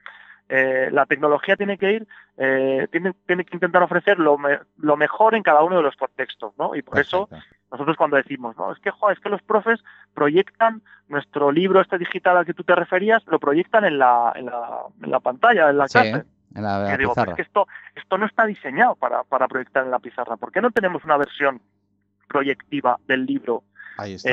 [0.55, 4.95] eh, la tecnología tiene que ir, eh, tiene, tiene que intentar ofrecer lo, me- lo
[4.97, 6.75] mejor en cada uno de los contextos, ¿no?
[6.75, 7.27] Y por eso
[7.71, 9.83] nosotros cuando decimos, no, es que, jo, es que los profes
[10.13, 14.45] proyectan nuestro libro este digital al que tú te referías, lo proyectan en la, en
[14.45, 16.23] la, en la pantalla, en la Sí, clase.
[16.55, 17.25] en la, digo, pizarra.
[17.33, 20.37] pues que esto, esto no está diseñado para, para proyectar en la pizarra.
[20.37, 21.61] ¿Por qué no tenemos una versión
[22.27, 23.63] proyectiva del libro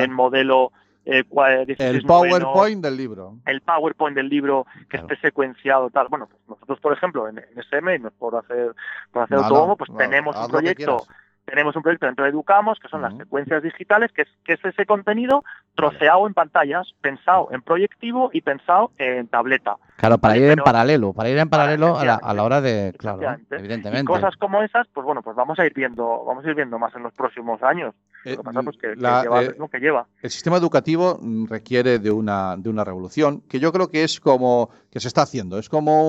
[0.04, 0.72] en modelo
[1.04, 3.34] eh, cua- 16 El noveno, PowerPoint del libro.
[3.46, 5.06] el PowerPoint del libro que Claro.
[5.08, 6.08] esté secuenciado tal.
[6.08, 8.74] Bueno, pues nosotros, por ejemplo, en, en SM, por hacer,
[9.12, 11.06] por hacer No, autónomo, no, pues no, tenemos un proyecto
[11.46, 14.64] tenemos un proyecto dentro de Educamos, que son las secuencias digitales, que es, que es
[14.64, 15.42] ese contenido
[15.74, 19.76] troceado en pantallas, pensado en proyectivo y pensado en tableta.
[20.00, 22.60] Claro, para ir en paralelo, para ir en Para- paralelo a la, a la hora
[22.60, 22.94] de.
[22.98, 23.20] Claro,
[23.50, 24.02] evidentemente.
[24.02, 26.78] Y cosas como esas, pues bueno, pues vamos a ir viendo, vamos a ir viendo
[26.78, 27.94] más en los próximos años.
[28.24, 30.06] Eh, Lo que pasa pues que, que la- lleva el eh, que lleva.
[30.22, 34.70] El sistema educativo requiere de una, de una revolución que yo creo que es como
[34.90, 35.58] que se está haciendo.
[35.58, 36.02] Es como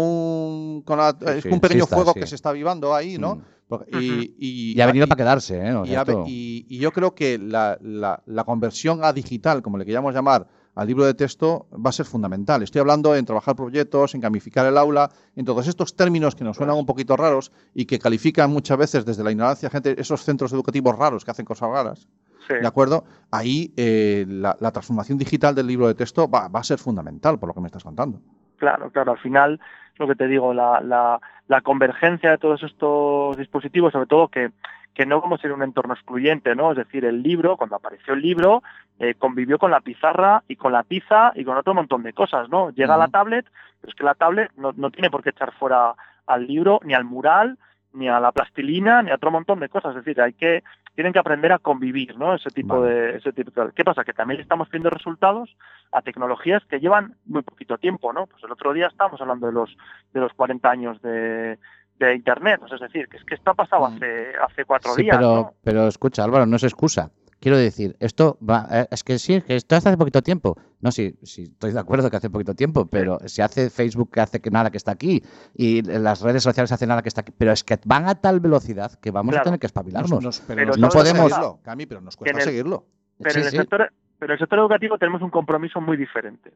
[0.75, 2.19] un, con la- Sí, es sí, un pequeño sí está, fuego sí.
[2.21, 3.35] que se está avivando ahí, ¿no?
[3.35, 3.41] Mm.
[3.67, 5.73] Porque- Y, y- Y ha venido y- para quedarse, ¿eh?
[5.73, 9.85] O y, sea, y yo creo que la, la- la conversión a digital, como le
[9.85, 10.45] queríamos llamar,
[10.75, 12.63] al libro de texto, va a ser fundamental.
[12.63, 16.57] Estoy hablando en trabajar proyectos, en gamificar el aula, en todos estos términos que nos
[16.57, 20.53] suenan un poquito raros y que califican muchas veces desde la ignorancia gente, esos centros
[20.53, 22.07] educativos raros que hacen cosas raras.
[22.47, 22.55] Sí.
[22.55, 23.03] ¿De acuerdo?
[23.29, 27.37] Ahí eh, la, la transformación digital del libro de texto va, va a ser fundamental,
[27.37, 28.19] por lo que me estás contando.
[28.57, 29.59] Claro, claro, al final,
[29.97, 34.51] lo que te digo, la, la, la convergencia de todos estos dispositivos, sobre todo que,
[34.93, 36.71] que no vamos a ser un entorno excluyente, ¿no?
[36.71, 38.61] Es decir, el libro, cuando apareció el libro,
[39.03, 42.49] eh, convivió con la pizarra y con la tiza y con otro montón de cosas,
[42.49, 42.69] ¿no?
[42.69, 43.45] Llega la tablet,
[43.79, 45.95] pero es que la tablet no, no tiene por qué echar fuera
[46.27, 47.57] al libro, ni al mural,
[47.93, 49.95] ni a la plastilina, ni a otro montón de cosas.
[49.95, 52.35] Es decir, hay que, tienen que aprender a convivir, ¿no?
[52.35, 52.93] Ese tipo Vale.
[52.93, 54.03] de, ese tipo de- ¿Qué pasa?
[54.03, 55.57] Que también estamos viendo resultados
[55.91, 58.27] a tecnologías que llevan muy poquito tiempo, ¿no?
[58.27, 59.75] Pues el otro día estábamos hablando de los,
[60.13, 61.57] de los 40 años de,
[61.97, 63.95] de Internet, pues es decir, que es que esto ha pasado Mm.
[63.95, 65.53] hace, hace cuatro Sí, días, pero, ¿no?
[65.63, 67.09] pero escucha, Álvaro, no es excusa.
[67.41, 70.55] Quiero decir, esto va, eh, es que sí, que esto hace hace poquito tiempo.
[70.79, 74.21] No, sí, sí, estoy de acuerdo que hace poquito tiempo, pero si hace Facebook que
[74.21, 75.23] hace que nada que está aquí
[75.55, 78.39] y las redes sociales hacen nada que está aquí, pero es que van a tal
[78.41, 80.11] velocidad que vamos a tener que espabilarnos.
[80.11, 82.85] Nos- nos- pero no podemos- seguirlo, Cami, pero nos cuesta el- seguirlo.
[83.17, 83.57] Pero, Sí, en el sí.
[83.57, 86.53] sector, pero en el sector educativo tenemos un compromiso muy diferente,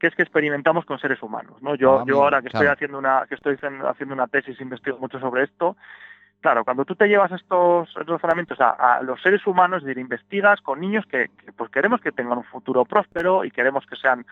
[0.00, 1.62] que es que experimentamos con seres humanos.
[1.62, 1.76] ¿no?
[1.76, 4.98] Yo, Ah, yo ahora que estoy haciendo una que estoy haciendo haciendo una tesis, investigo
[4.98, 5.76] mucho sobre esto.
[6.40, 10.60] Claro, cuando tú te llevas estos razonamientos a, a los seres humanos, es decir, investigas
[10.60, 14.24] con niños que, que, pues queremos que tengan un futuro próspero y queremos que sean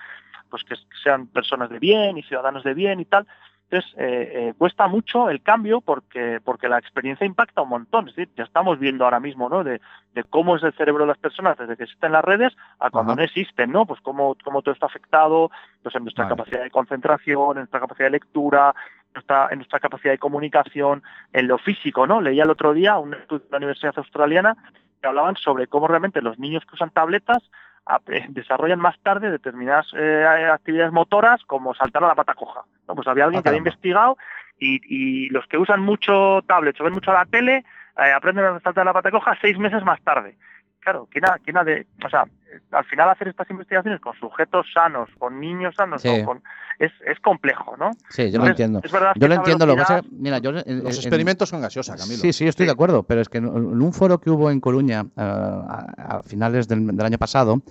[0.48, 3.26] pues que sean personas de bien y ciudadanos de bien y tal.
[3.68, 8.08] Entonces, eh, eh, cuesta mucho el cambio porque, porque la experiencia impacta un montón.
[8.08, 9.64] Es decir, ya estamos viendo ahora mismo, ¿no?
[9.64, 9.80] De,
[10.14, 13.12] de cómo es el cerebro de las personas desde que existen las redes a cuando
[13.12, 13.20] Ajá.
[13.20, 13.84] no existen, ¿no?
[13.84, 15.50] Pues cómo, cómo todo está afectado
[15.82, 16.36] pues en nuestra Vale.
[16.36, 18.72] capacidad de concentración, en nuestra capacidad de lectura,
[19.16, 21.02] nuestra, en nuestra capacidad de comunicación,
[21.32, 22.20] en lo físico, ¿no?
[22.20, 24.56] Leía el otro día un estudio de la Universidad Australiana
[25.00, 27.42] que hablaban sobre cómo realmente los niños que usan tabletas
[28.08, 32.62] eh, desarrollan más tarde determinadas eh, actividades motoras como saltar a la pata coja.
[32.88, 32.94] ¿no?
[32.94, 34.16] Pues había alguien Ah, que había investigado
[34.58, 37.64] y, y los que usan mucho tablets o ven mucho la tele
[37.98, 40.36] eh, aprenden a saltar a la pata coja seis meses más tarde.
[40.86, 42.26] Claro, ¿quién ha, quién ha de, o sea,
[42.70, 46.22] al final hacer estas investigaciones con sujetos sanos, con niños sanos, Sí.
[46.24, 46.40] con,
[46.78, 47.90] es, es complejo, ¿no?
[48.08, 48.80] Sí, yo lo entiendo.
[48.84, 49.66] Es verdad Yo que lo entiendo.
[49.66, 52.18] Lo que pasa, mira, yo en- Los en- experimentos son gaseosa, Camilo.
[52.18, 52.68] Sí, sí, estoy Sí.
[52.68, 56.22] de acuerdo, pero es que en, un foro que hubo en Coruña eh, a, a
[56.22, 57.62] finales del, del año pasado,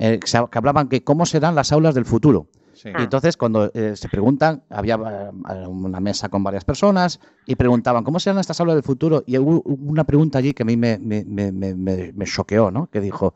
[0.00, 2.48] eh, que se- que hablaban que cómo serán las aulas del futuro.
[2.76, 2.90] Sí.
[2.90, 8.04] Y entonces, cuando eh, se preguntan, había eh, una mesa con varias personas y preguntaban,
[8.04, 9.24] ¿cómo serán estas aulas del futuro?
[9.26, 12.70] Y hubo una pregunta allí que a mí me, me, me, me, me- me choqueó,
[12.70, 12.88] ¿no?
[12.88, 13.34] Que dijo,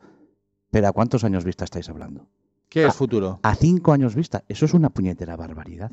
[0.69, 2.27] ¿pero a cuántos años vista estáis hablando?
[2.69, 3.39] ¿Qué es futuro?
[3.43, 4.43] A cinco años vista.
[4.47, 5.91] Eso es una puñetera barbaridad.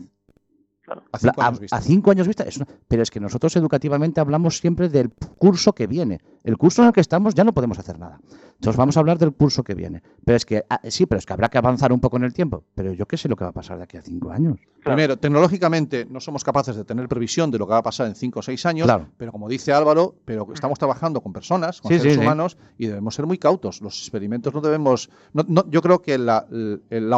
[1.13, 1.77] A cinco a, años vista.
[1.77, 2.45] a cinco años vista.
[2.45, 6.21] es una- pero es que nosotros educativamente hablamos siempre del curso que viene.
[6.45, 8.21] El curso en el que estamos ya no podemos hacer nada.
[8.55, 10.03] Entonces vamos a hablar del curso que viene.
[10.25, 12.33] Pero es que, ah, sí, pero es que habrá que avanzar un poco en el
[12.33, 12.65] tiempo.
[12.75, 14.59] Pero yo qué sé lo que va a pasar de aquí a cinco años.
[14.83, 18.15] Primero, tecnológicamente no somos capaces de tener previsión de lo que va a pasar en
[18.15, 19.09] 5 o 6 años, Claro.
[19.17, 22.25] pero como dice Álvaro, pero estamos trabajando con personas, con Sí, seres sí, sí.
[22.25, 23.81] humanos, y debemos ser muy cautos.
[23.83, 25.11] Los experimentos no debemos...
[25.35, 26.47] no- no- yo creo que la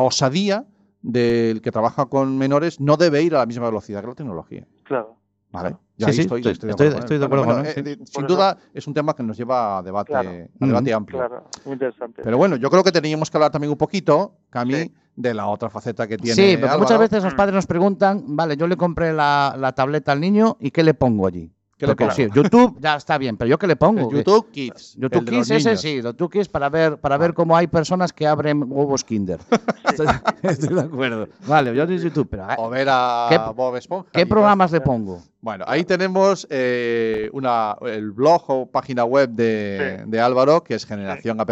[0.00, 0.66] osadía
[1.02, 4.66] del que trabaja con menores no debe ir a la misma velocidad que la tecnología.
[4.84, 5.16] Claro.
[5.52, 5.70] ¿Vale?
[5.70, 8.02] Sí, Ya sí, estoy, estoy- estoy, estoy- de acuerdo acuerdo Bueno, con él, eh, sí.
[8.02, 10.28] eh, sin duda es un tema que nos lleva a debate, Claro.
[10.30, 10.96] a debate Mm.
[10.96, 11.18] amplio.
[11.18, 12.22] Claro, muy interesante.
[12.22, 14.94] Pero bueno, yo creo que teníamos que hablar también un poquito, Cami, Sí.
[15.16, 17.36] de la otra faceta que tiene Sí, porque muchas veces los Mm.
[17.36, 20.94] padres nos preguntan, vale, yo le compré la, la tableta al niño y ¿qué le
[20.94, 21.52] pongo allí?
[21.80, 24.10] ¿Qué le Porque sí, YouTube ya está bien, pero ¿yo qué le pongo?
[24.10, 24.96] El YouTube Kids.
[24.98, 28.26] YouTube el Kids, ese sí, YouTube Kids para ver, para ver cómo hay personas que
[28.26, 29.40] abren huevos Kinder.
[29.90, 30.06] Estoy,
[30.42, 31.28] estoy de acuerdo.
[31.46, 34.10] Vale, yo de YouTube, pero ah, O ver a ¿Qué- Bob Esponja.
[34.12, 35.22] ¿qué programas le pongo?
[35.40, 40.10] Bueno, ahí tenemos eh, una, el blog o página web de, Sí.
[40.10, 41.50] de Álvaro, que es Generación App,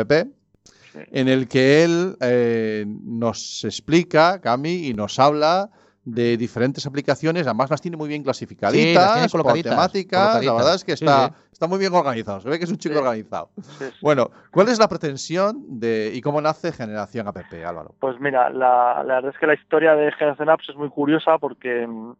[1.10, 5.70] en el que él eh, nos explica, Cami, y nos habla
[6.10, 10.20] de diferentes aplicaciones, además las tiene muy bien Sí, las clasificaditas, tiene por colocaditas, temáticas,
[10.20, 10.56] la colocaditas.
[10.56, 11.34] verdad es que Sí, está, sí.
[11.52, 13.00] está muy bien organizado, se ve que es un chico Sí.
[13.00, 13.50] organizado.
[13.60, 13.96] Sí, sí.
[14.00, 17.36] Bueno, ¿cuál es la pretensión de y cómo nace Generación App,
[17.66, 17.94] Álvaro?
[18.00, 21.36] Pues mira, la, la verdad es que la historia de Generación Apps es muy curiosa
[21.38, 22.14] porque mm,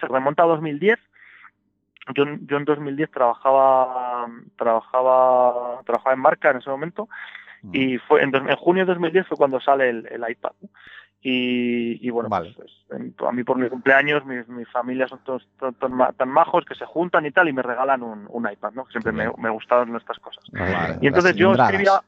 [0.00, 0.98] se remonta a 2010.
[2.14, 4.26] Yo, en- yo en 2010 trabajaba,
[4.56, 7.08] trabajaba, trabajaba en marca en ese momento
[7.72, 10.52] y fue en, dos- en junio de 2010 fue cuando sale el, el iPad.
[11.26, 12.52] Y, y bueno, Vale.
[12.54, 16.12] pues, en- a mí por mi cumpleaños, mis, mis familias son todos, todos tan, ma-
[16.12, 18.84] tan majos que se juntan y tal y me regalan un, un iPad, ¿no?
[18.84, 20.44] Que siempre me, me gustaron estas cosas.
[20.52, 22.02] Vale, Y entonces yo escribía,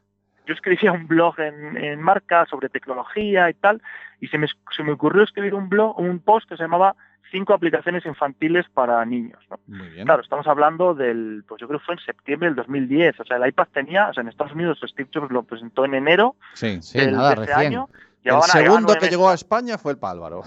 [0.46, 3.80] yo escribía un blog en, en marca sobre tecnología y tal,
[4.20, 6.94] y se me, se me ocurrió escribir un blog, un post que se llamaba
[7.30, 9.42] cinco aplicaciones infantiles para niños.
[9.50, 9.58] ¿no?
[9.66, 10.04] Muy bien.
[10.04, 13.18] Claro, estamos hablando del, pues yo creo que fue en septiembre del 2010.
[13.20, 15.94] O sea, el iPad tenía, o sea, en Estados Unidos Steve Jobs lo presentó en
[15.94, 16.80] enero Sí.
[16.82, 17.88] Sí, del- nada, de ese año.
[18.34, 20.42] El segundo que llegó a España fue el Pálvaro.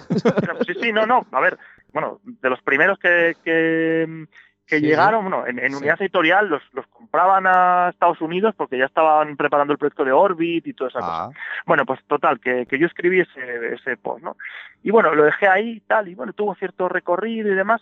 [0.66, 1.26] Sí, sí, no, no.
[1.32, 1.58] A ver,
[1.94, 4.26] bueno, de los primeros que, que,
[4.68, 5.78] que Sí, llegaron, bueno, en, en Sí.
[5.78, 10.12] unidad editorial los, los compraban a Estados Unidos porque ya estaban preparando el proyecto de
[10.12, 11.24] Orbit y toda esa cosa.
[11.26, 11.30] Ah,
[11.66, 14.36] Bueno, pues total, que, que yo escribí ese, ese post, ¿no?
[14.84, 17.82] Y bueno, lo dejé ahí y tal, y bueno, tuvo cierto recorrido y demás.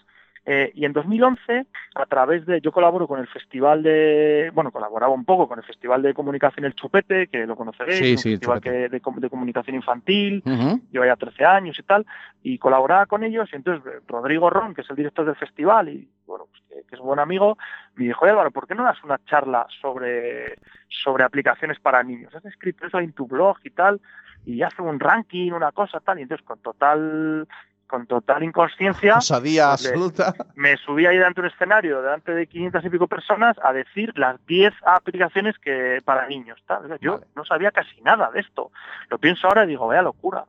[0.50, 5.12] Eh, y en 2011, a través de, yo colaboro con el festival de, bueno, colaboraba
[5.14, 8.62] un poco con el festival de comunicación El Chupete, que lo conoceréis, Sí, un festival
[8.62, 10.80] que- de, com- de comunicación infantil, Ujú.
[10.90, 12.06] lleva ya 13 años y tal,
[12.44, 15.90] y colaboraba con ellos, y entonces eh, Rodrigo Ron, que es el director del festival,
[15.90, 17.58] y bueno, pues que, que es buen amigo,
[17.96, 22.34] me dijo, "Oye, Álvaro, ¿por qué no das una charla sobre, sobre aplicaciones para niños?
[22.34, 24.00] Has escrito eso en tu blog y tal,
[24.46, 27.46] y hace un ranking, una cosa tal, y entonces con total
[27.88, 30.34] con total inconsciencia osadía Pues absoluta.
[30.56, 34.14] me subí ahí delante de un escenario, delante de 500 y pico personas, a decir
[34.18, 36.62] las 10 aplicaciones que para niños.
[36.68, 36.98] tal.
[37.00, 37.26] Yo Vale.
[37.36, 38.72] no sabía casi nada de esto.
[39.10, 40.46] Lo pienso ahora y digo, vaya locura.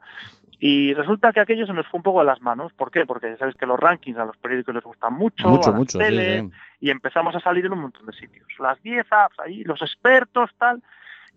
[0.61, 2.72] Y resulta que aquello se nos fue un poco de las manos.
[2.72, 3.07] ¿Por qué?
[3.07, 5.78] Porque ya sabes que los rankings a los periódicos les gustan mucho, Mucho, a las
[5.78, 5.99] mucho.
[6.01, 6.51] sí, sí.
[6.80, 8.47] y empezamos a salir en un montón de sitios.
[8.59, 10.82] Las 10 apps ahí, los expertos, tal.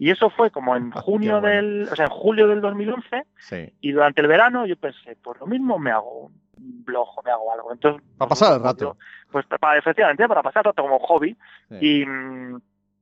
[0.03, 1.47] Y eso fue como en Ah, junio bueno.
[1.47, 3.23] del, o sea, en julio del 2011.
[3.37, 3.71] Sí.
[3.81, 7.29] Y durante el verano yo pensé, pues lo mismo me hago un blog o me
[7.29, 7.71] hago algo.
[7.71, 8.85] Entonces, Para pasar el pues, rato.
[8.85, 8.97] yo-
[9.31, 11.37] Pues para, efectivamente, para pasar el rato como hobby.
[11.69, 11.75] Sí.
[11.79, 12.01] Y,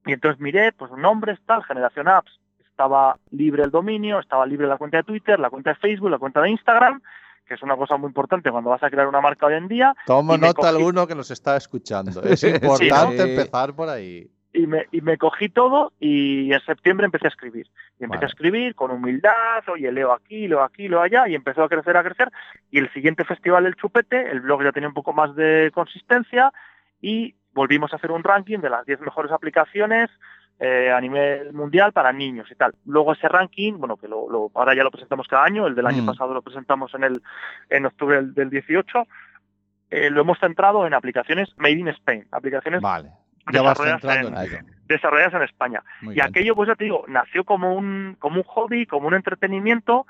[0.10, 2.38] y entonces miré, pues nombres, tal, Generación Apps.
[2.70, 6.18] Estaba libre el dominio, estaba libre la cuenta de Twitter, la cuenta de Facebook, la
[6.20, 7.02] cuenta de Instagram,
[7.46, 9.96] que es una cosa muy importante cuando vas a crear una marca hoy en día.
[10.06, 12.22] Tomo nota cogí- alguno que nos está escuchando.
[12.24, 13.24] Es Sí, importante ¿no?
[13.24, 14.30] empezar por ahí.
[14.52, 17.68] Y me, y me cogí todo y en septiembre empecé a escribir.
[18.00, 18.26] Y empecé Vale.
[18.26, 21.96] a escribir con humildad, oye, leo aquí, leo aquí, leo allá, y empezó a crecer,
[21.98, 22.30] a crecer.
[22.72, 26.52] Y el siguiente festival del Chupete, el blog ya tenía un poco más de consistencia
[27.02, 30.10] y volvimos a hacer un ranking de las 10 mejores aplicaciones
[30.60, 32.74] eh, a nivel mundial para niños y tal.
[32.86, 35.86] Luego ese ranking, bueno, que lo, lo- ahora ya lo presentamos cada año, el del
[35.88, 36.08] año Mm.
[36.08, 37.22] pasado lo presentamos en el
[37.70, 39.04] en octubre del, del 18,
[39.92, 43.10] eh, lo hemos centrado en aplicaciones made in Spain, aplicaciones Vale.
[43.54, 45.84] Ya desarrolladas en- desarrolladas España.
[46.02, 46.28] Muy Y bien.
[46.28, 50.06] aquello, pues ya te digo, nació como un, como un hobby, como un entretenimiento.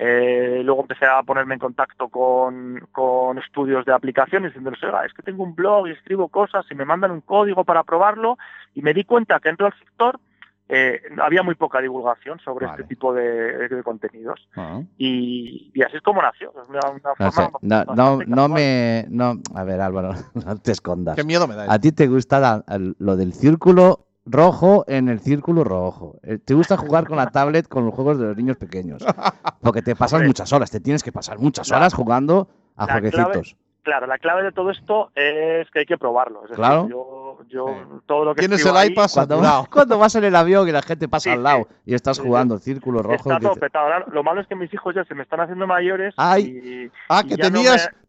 [0.00, 5.12] Eh, luego empecé a ponerme en contacto con, con estudios de aplicaciones, diciéndoles, "Oiga, es
[5.12, 8.38] que tengo un blog y escribo cosas y me mandan un código para probarlo.
[8.74, 10.20] Y me di cuenta que dentro del sector
[10.68, 12.82] eh, había muy poca divulgación sobre Vale.
[12.82, 14.48] este tipo de, de contenidos.
[14.56, 14.82] Ah.
[14.98, 16.52] Y, y así es como nació.
[16.62, 17.14] Es una, una
[17.62, 19.06] No, sé, no, me.
[19.08, 21.16] No, a ver, Álvaro, no te escondas.
[21.16, 21.72] Qué miedo me da.
[21.72, 22.64] A ti te gusta la-
[22.98, 26.18] lo del círculo rojo en el círculo rojo.
[26.22, 29.02] Eh, Te gusta jugar con la tablet con los juegos de los niños pequeños.
[29.62, 33.56] Porque te pasas muchas horas, te tienes que pasar muchas horas jugando a la jueguecitos.
[33.82, 36.40] Claro, la clave de todo esto es que hay que probarlo.
[36.44, 36.88] Es decir, Claro.
[36.88, 38.00] Yo, yo Sí.
[38.06, 39.66] todo lo que Tienes el ahí- iPad Cuando, saturado.
[39.72, 42.56] cuando vas en el avión y la gente pasa Sí, al lado y estás jugando
[42.56, 43.14] el círculo rojo.
[43.14, 43.84] Está todo dices, petado.
[43.86, 46.12] Ahora, Lo malo es que mis hijos ya se me están haciendo mayores.
[46.18, 46.44] Ay.
[46.62, 47.60] y- Ah, y que no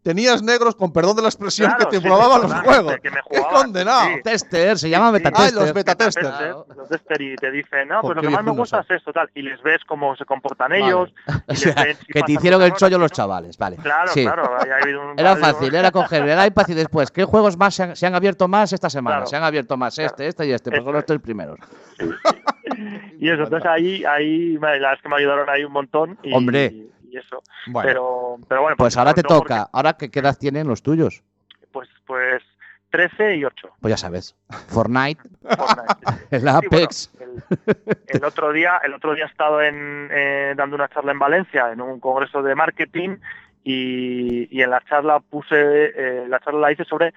[0.03, 2.95] tenías, negros, con perdón de la expresión, Claro, que te sí, probaban los juegos.
[3.01, 4.01] que me ¡Qué condenado!
[4.15, 4.21] sí.
[4.23, 5.35] Tester, se llama Sí, beta sí.
[5.37, 5.61] Ay, tester.
[5.63, 6.27] los beta testers.
[6.29, 8.85] Claro, los tester y te dicen, no, pues lo que más me gusta son.
[8.95, 9.29] es esto, tal.
[9.35, 10.85] Y les ves cómo se comportan Vale.
[10.85, 11.13] ellos.
[11.47, 13.77] O y sea, les ven si que te hicieron el chollo los chavales, vale.
[13.77, 14.23] Claro, Sí.
[14.23, 14.49] claro.
[15.11, 18.05] un Era fácil, era coger el iPad y después, ¿qué juegos más se han, se
[18.07, 19.17] han abierto más esta semana?
[19.17, 19.27] Claro.
[19.27, 20.07] Se han abierto más Claro.
[20.11, 21.05] este, este y este, pues Eso son los es.
[21.07, 21.57] tres primeros.
[23.19, 26.17] Y eso, entonces ahí, ahí, la verdad es que me ayudaron ahí un montón.
[26.23, 26.73] Y, Hombre.
[27.11, 27.41] Y eso.
[27.67, 28.77] Bueno, Pero, pero bueno.
[28.77, 29.69] Pues ahora te toca.
[29.73, 31.23] Ahora, ¿qué qué edad tienen los tuyos?
[31.71, 32.43] Pues, pues
[32.91, 33.69] 13 y 8.
[33.81, 34.35] Pues ya sabes.
[34.67, 36.27] Fortnite, Fortnite.
[36.31, 37.11] el Sí, bueno, Apex.
[37.19, 41.19] el, el otro día, el otro día he estado en, eh, dando una charla en
[41.19, 43.17] Valencia en un congreso de marketing
[43.63, 47.13] y, y en la charla puse, eh, la charla la hice sobre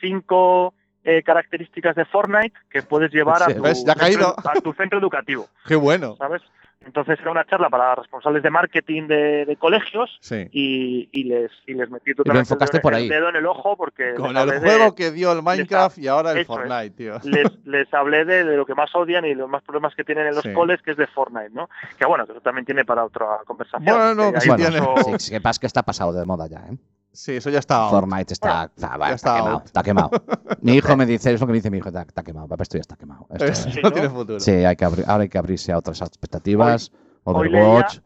[0.00, 0.72] cinco
[1.04, 6.16] eh, características de Fortnite que puedes llevar a tu, a tu centro educativo, qué bueno.
[6.16, 6.42] ¿sabes?
[6.84, 10.48] Entonces era una charla para responsables de marketing de, de colegios Sí.
[10.50, 13.08] y, y les y les metí totalmente el enfocaste dedo- por el ahí.
[13.08, 16.32] dedo en el ojo porque Con el de- juego que dio el Minecraft y ahora
[16.32, 16.46] el es.
[16.46, 17.18] Fortnite, tío.
[17.24, 20.26] les, les hablé de, de lo que más odian y los más problemas que tienen
[20.26, 20.52] en los Sí.
[20.54, 21.68] coles, que es de Fortnite, ¿no?
[21.98, 23.84] Que bueno, que eso también tiene para otra conversación.
[23.94, 24.80] Bueno, que que sí tiene.
[24.80, 26.76] mucho- Sí, sí, que pasa que está pasado de moda ya, ¿eh?
[27.12, 27.76] Sí, eso ya está.
[27.84, 27.90] out.
[27.90, 29.62] Fortnite está, está, ya está está quemado.
[29.64, 30.10] Está quemado.
[30.62, 32.46] Mi hijo me dice, es lo que me dice mi hijo, está, está quemado.
[32.48, 33.26] Papá, esto ya está quemado.
[33.30, 34.38] Esto- Sí, no tiene futuro.
[34.40, 36.92] sí, hay que abrir, ahora hay que abrirse a otras expectativas.
[37.24, 37.98] hoy Overwatch.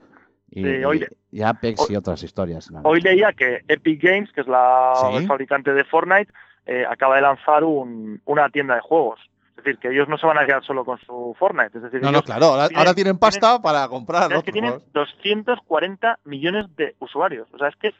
[0.50, 2.70] y, sí, hoy Y Apex y otras historias.
[2.70, 2.80] ¿no?
[2.84, 5.16] Hoy leía que Epic Games, que es la Sí.
[5.16, 6.32] el fabricante de Fortnite,
[6.66, 9.20] eh, acaba de lanzar un- una tienda de juegos.
[9.56, 11.76] Es decir, que ellos no se van a quedar solo con su Fortnite.
[11.78, 14.72] Es decir, No, no, claro, ahora, tienen- ahora tienen pasta para comprar es que tienen
[14.72, 14.92] juegos.
[14.92, 17.48] 240 millones de usuarios.
[17.52, 17.94] O sea, es que es-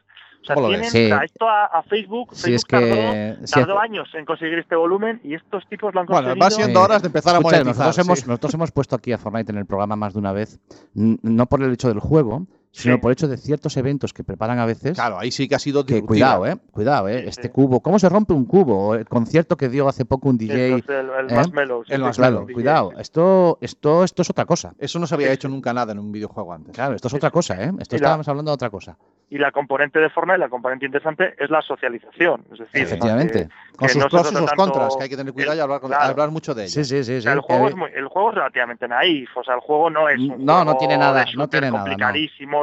[0.44, 0.90] o sea, ¿Cómo lo tienen?
[0.90, 1.06] Sí.
[1.06, 3.36] o sea, esto a, a Facebook, Sí, es Facebook tardó, que.
[3.44, 6.44] sí, tardó años en conseguir este volumen y estos tipos lo han Bueno, conseguido.
[6.44, 7.86] va siendo horas de empezar a Escucha, monetizar.
[7.86, 10.60] nosotros, hemos, nosotros hemos puesto aquí a Fortnite en el programa más de una vez,
[10.94, 13.00] no por el hecho del juego, sino Sí.
[13.00, 14.94] por el hecho de ciertos eventos que preparan a veces.
[14.94, 17.20] Claro, ahí sí que ha sido Que cuidado, eh, cuidado, eh.
[17.22, 17.48] Sí, Este sí.
[17.50, 18.96] cubo, ¿cómo se rompe un cubo?
[18.96, 20.76] El concierto que dio hace poco un DJ.
[20.78, 21.34] es el, el ¿eh?
[21.34, 24.74] Marshmallow, El Cuidado, esto, esto, esto es otra cosa.
[24.78, 26.74] Eso no se había hecho nunca nada en un videojuego antes.
[26.74, 27.70] Claro, esto es otra cosa, ¿eh?
[27.78, 28.96] Esto Y la- estábamos hablando de otra cosa.
[29.30, 32.44] Y la componente de Fortnite, la componente interesante, es la socialización.
[32.52, 33.48] Es decir, Efectivamente.
[33.76, 35.80] Con que sus no pros y sus contras, que hay que tener cuidado y hablar,
[35.80, 36.04] con- Claro.
[36.04, 36.72] hablar mucho de ello.
[36.72, 37.16] Sí, sí, sí.
[37.16, 39.60] O sea, el, juego Eh, es muy- el juego es relativamente naif, o sea, el
[39.60, 42.12] juego no es un No, no juego tiene nada, no tiene nada, no.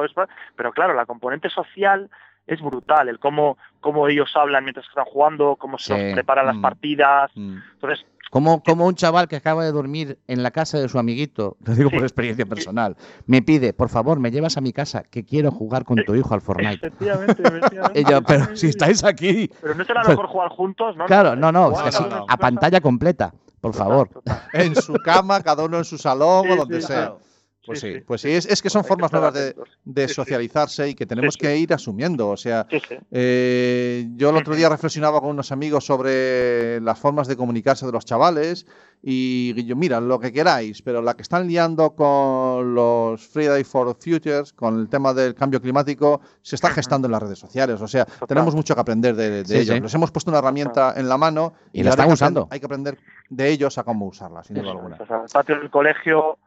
[0.06, 0.12] Es-
[0.56, 2.10] pero claro, la componente social
[2.48, 6.14] es brutal, el cómo, cómo ellos hablan mientras están jugando, cómo se Sí.
[6.14, 6.62] preparan las Mm.
[6.62, 7.58] partidas, Mm.
[7.74, 11.58] entonces Como, como un chaval que acaba de dormir en la casa de su amiguito,
[11.66, 12.96] lo digo por experiencia personal,
[13.26, 16.34] me pide, por favor, me llevas a mi casa que quiero jugar con tu hijo
[16.34, 16.76] al Fortnite.
[16.88, 18.00] efectivamente, efectivamente.
[18.02, 19.52] Y yo, pero si estáis aquí.
[19.62, 21.06] Pero no será mejor jugar juntos, ¿no?
[21.08, 24.08] Claro, no, no, Jugar así, a pantalla completa, por favor.
[24.08, 26.96] Total, En su cama, cada uno en su salón Sí, o donde sí, sea.
[27.08, 27.20] claro.
[27.66, 28.04] Pues sí, Sí, sí.
[28.06, 29.56] pues sí, es, es que son que formas nuevas de,
[29.86, 32.30] de socializarse y que tenemos que ir asumiendo.
[32.30, 32.66] O sea,
[33.12, 37.92] eh, yo el otro día reflexionaba con unos amigos sobre las formas de comunicarse de
[37.92, 38.66] los chavales
[39.04, 43.96] y yo, mira, lo que queráis, pero la que están liando con los Friday for
[44.00, 47.82] Futures, con el tema del cambio climático, se está gestando en las redes sociales.
[47.82, 49.82] O sea, tenemos mucho que aprender de, ellos.
[49.82, 52.48] Les hemos puesto una herramienta en la mano Y la están usando.
[52.52, 53.00] Hay que aprender
[53.30, 54.98] de ellos a cómo usarla, sin duda alguna.
[55.00, 56.38] o sea, el patio del colegio,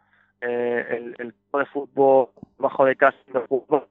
[0.47, 2.29] eh, el, el de fútbol,
[2.59, 3.87] bajo de casa de fútbol.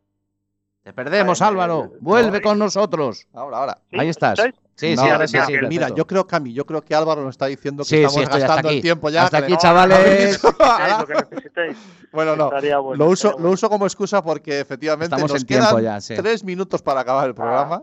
[0.83, 1.91] Te perdemos, Ay, Álvaro.
[1.93, 3.25] eh, Vuelve no, con nosotros.
[3.33, 3.77] Ahora, ahora.
[3.89, 3.99] ¿Sí?
[3.99, 4.37] Ahí estás.
[4.39, 4.55] ¿Estáis?
[4.75, 5.67] Sí, No, sí, ahora sí, mira, sí.
[5.69, 7.95] mira, yo creo que a mí, yo creo que Álvaro nos está diciendo que Sí,
[7.97, 8.77] estamos sí, estoy hasta gastando aquí.
[8.77, 9.23] el tiempo ya.
[9.23, 9.97] Hasta aquí, le- chavales.
[9.97, 11.77] Lo que necesitéis, lo que necesitéis.
[12.11, 12.49] Bueno, no.
[12.49, 16.01] Bueno, Lo uso, lo uso como excusa porque efectivamente Estamos nos en tiempo quedan ya,
[16.01, 16.15] sí.
[16.15, 17.81] tres minutos para acabar el programa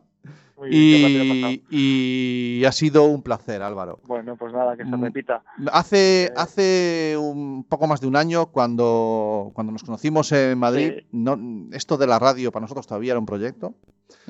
[0.61, 3.99] Muy bien, y, y ha sido un placer, Álvaro.
[4.07, 5.03] Bueno, pues nada, que se Mm.
[5.03, 5.43] repita.
[5.73, 6.33] Hace, Eh.
[6.37, 11.07] hace un poco más de un año, cuando, cuando nos conocimos en Madrid, Sí.
[11.13, 11.39] no,
[11.73, 13.75] esto de la radio para nosotros todavía era un proyecto.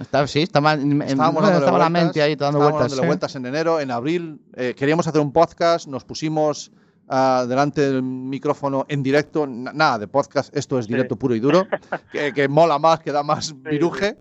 [0.00, 2.80] Está- sí, estaba, en- en- Estábamos estaba la vueltas, mente ahí dando vueltas.
[2.82, 3.06] dándole ¿eh?
[3.06, 4.40] vueltas en enero, en abril.
[4.54, 6.70] eh, queríamos hacer un podcast, nos pusimos
[7.12, 9.44] ah, delante del micrófono en directo.
[9.44, 10.92] na- nada de podcast, esto es Sí.
[10.92, 11.66] directo puro y duro,
[12.12, 14.16] que, que mola más, que da más viruje.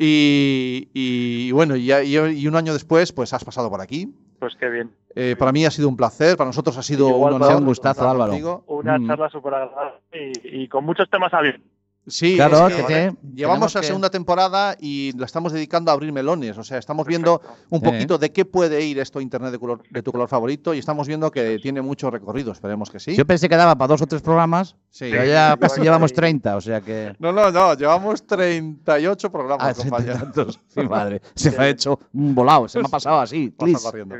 [0.00, 4.08] Y, y bueno, y, y- un año después, pues has pasado por aquí.
[4.38, 4.90] Pues qué bien.
[5.16, 7.56] Eh, para mí ha sido un placer, para nosotros ha sido Igual un honor.
[7.56, 8.30] un gustazo, Álvaro.
[8.30, 8.64] contigo.
[8.68, 9.06] Una Mm.
[9.08, 9.98] charla súper agradable
[10.44, 11.66] y, y con muchos temas abiertos.
[12.08, 15.94] Sí, Claro, es que que llevamos la que- segunda temporada y la estamos dedicando a
[15.94, 16.56] abrir melones.
[16.58, 17.66] O sea, estamos viendo Perfecto.
[17.70, 17.84] un Sí.
[17.86, 21.06] poquito de qué puede ir esto Internet de, color- de tu color favorito y estamos
[21.06, 22.52] viendo que tiene mucho recorrido.
[22.52, 23.14] Esperemos que sí.
[23.14, 25.08] Yo pensé que daba para dos o tres programas, Sí.
[25.10, 25.80] pero ya Sí, casi sí.
[25.82, 27.14] llevamos 30, o sea que.
[27.18, 30.18] No, no, no, llevamos 38 programas, Ah, treinta y compañero.
[30.32, 30.60] tantos.
[30.68, 31.20] Sí, madre.
[31.34, 33.50] Se me ha hecho un volado, se me ha pasado así.
[33.50, 34.14] Pasa corriendo.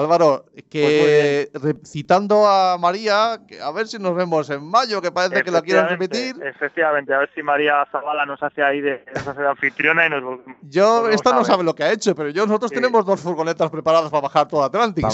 [0.00, 5.12] Álvaro, que Pues citando a María, que a ver si nos vemos en mayo, que
[5.12, 6.36] parece que la quieren repetir.
[6.42, 10.10] Efectivamente, a ver si María Zavala nos hace ahí de, nos hace de anfitriona y
[10.10, 10.56] nos volvemos.
[10.62, 12.74] Yo, Volvemos esta no sabe lo que ha hecho, pero yo nosotros Sí.
[12.74, 14.64] tenemos dos furgonetas preparadas para bajar todo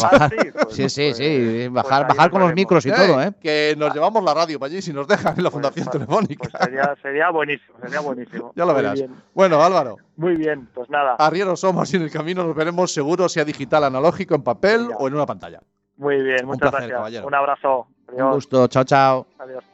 [0.03, 0.23] bajar.
[0.23, 1.69] Ah, sí, pues- Sí, sí, pues- sí.
[1.71, 3.33] pues Bajar, bajar con los micros y todo, ¿eh?
[3.41, 6.49] Que nos llevamos la radio para allí si nos dejan en la Pues, Fundación Telefónica.
[6.51, 8.53] Pues sería, sería buenísimo, sería buenísimo.
[8.57, 8.95] Ya lo Muy verás.
[8.95, 12.93] bien, Bueno, Álvaro, muy bien, pues nada, arrieros somos y en el camino nos veremos
[12.93, 14.97] seguro, sea digital, analógico, en papel Ya.
[14.97, 15.61] o en una pantalla.
[15.97, 16.97] muy bien, un muchas placer, gracias.
[16.97, 17.27] caballero.
[17.27, 17.87] Un abrazo.
[18.09, 18.35] Un Adiós.
[18.37, 18.67] gusto.
[18.69, 19.27] Chao, chao.
[19.39, 19.65] Adiós.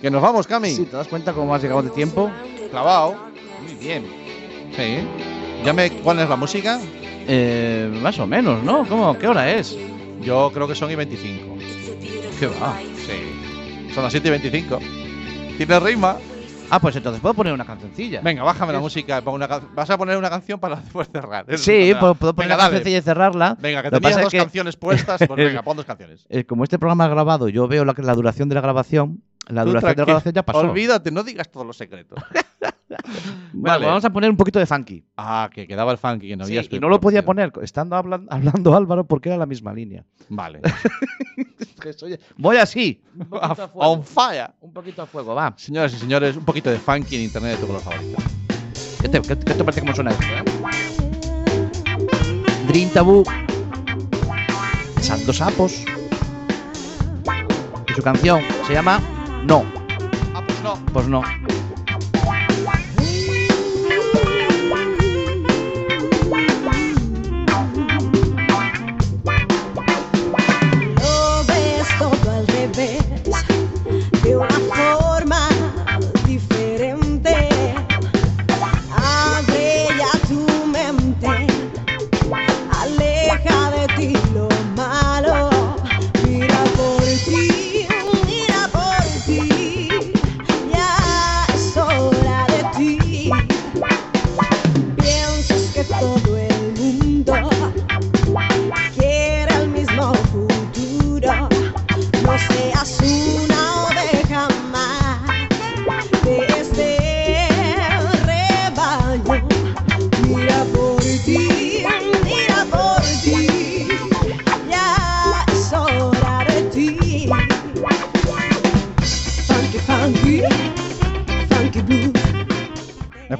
[0.00, 0.70] Que nos vamos, Cami.
[0.70, 2.30] Sí, ¿te das cuenta cómo has llegado de tiempo?
[2.70, 3.14] Clavao.
[3.62, 4.04] Muy bien.
[4.74, 5.06] Sí.
[5.64, 6.80] ¿Ya me pones la música?
[7.28, 8.84] Eh, más o menos, ¿no?
[8.88, 9.16] ¿Cómo?
[9.16, 9.76] ¿Qué hora es?
[10.22, 11.56] Yo creo que son y 25.
[12.40, 12.74] ¿Qué va?
[12.96, 13.90] Sí.
[13.94, 14.78] Son las 7 y 25.
[15.56, 16.16] ¿Tiene rima?
[16.74, 18.22] Ah, pues entonces puedo poner una cancioncilla.
[18.22, 19.18] Venga, bájame la música.
[19.18, 21.44] y pongo una can- Vas a poner una canción para después cerrar.
[21.46, 23.56] Eso Sí, puedo, puedo poner Venga, una cancioncilla y cerrarla.
[23.60, 25.18] Venga, que Lo tenías pasa dos que- canciones puestas.
[25.26, 26.24] Pues venga, pon dos canciones.
[26.30, 29.22] Eh, como este programa es grabado, yo veo la, la duración de la grabación.
[29.48, 30.58] La duración de la grabación ya pasó.
[30.60, 32.18] Olvídate, no digas todos los secretos.
[33.54, 35.02] Bueno, pues vamos a poner un poquito de funky.
[35.16, 37.96] Ah, que quedaba el funky que no Sí, había y no lo podía poner estando
[37.96, 40.04] hablan- hablando Álvaro porque era la misma línea.
[40.28, 40.60] Vale.
[42.36, 43.02] Voy así.
[43.18, 43.90] Un poquito a fuego.
[43.92, 44.50] On fire.
[44.60, 45.54] Un poquito a fuego, va.
[45.56, 48.18] Señoras y señores, un poquito de funky en internet de tu color favorito.
[49.00, 50.24] ¿Qué te, qué- qué te parece cómo suena esto?
[50.24, 50.44] eh?
[52.68, 53.24] Dream Taboo.
[55.00, 55.82] Santos Sapos.
[57.88, 59.00] Y su canción se llama
[59.44, 59.64] No.
[60.34, 60.78] Ah, pues no.
[60.92, 61.22] Pues no.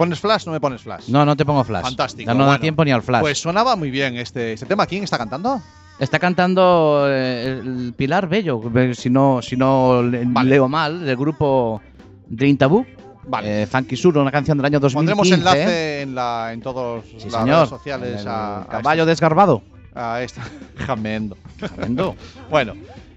[0.03, 0.47] Pones flash?
[0.47, 1.09] No me pones flash.
[1.09, 1.83] No, no te pongo flash.
[1.83, 2.27] Fantástico.
[2.31, 3.21] Ya no da Bueno, tiempo ni al flash.
[3.21, 4.87] Pues sonaba muy bien este, este tema.
[4.87, 5.61] ¿Quién está cantando?
[5.99, 10.51] Está cantando eh, el Pilar Bello, eh, si no, si no le- Vale.
[10.51, 11.81] leo mal, del grupo
[12.29, 12.85] Dream Taboo.
[13.25, 13.63] Vale.
[13.63, 15.15] Eh, Funky Sur, una canción del año 2015.
[15.15, 17.47] Pondremos enlace en, la, en todas Sí, las señor.
[17.57, 19.63] redes sociales El a, a caballo este- desgarbado.
[19.95, 20.43] a esta.
[20.87, 21.37] Jamendo.
[21.59, 22.17] Tremendo.
[22.51, 22.73] Bueno,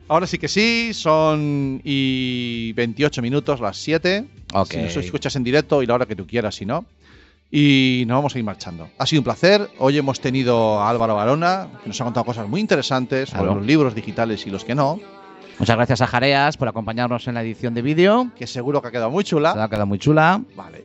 [0.07, 4.25] ahora sí que sí, son y 28 minutos, las 7.
[4.53, 4.71] Ok.
[4.71, 6.85] Si nos escuchas en directo y la hora que tú quieras, si no.
[7.51, 8.89] Y nos vamos a ir marchando.
[8.97, 9.69] Ha sido un placer.
[9.77, 13.55] Hoy hemos tenido a Álvaro Barona, que nos ha contado cosas muy interesantes sobre Claro.
[13.59, 14.99] los libros digitales y los que no,
[15.57, 18.29] Muchas gracias a Jareas por acompañarnos en la edición de vídeo.
[18.37, 19.51] que seguro que ha quedado muy Se chula.
[19.51, 20.41] ha quedado muy chula.
[20.53, 20.83] Vale.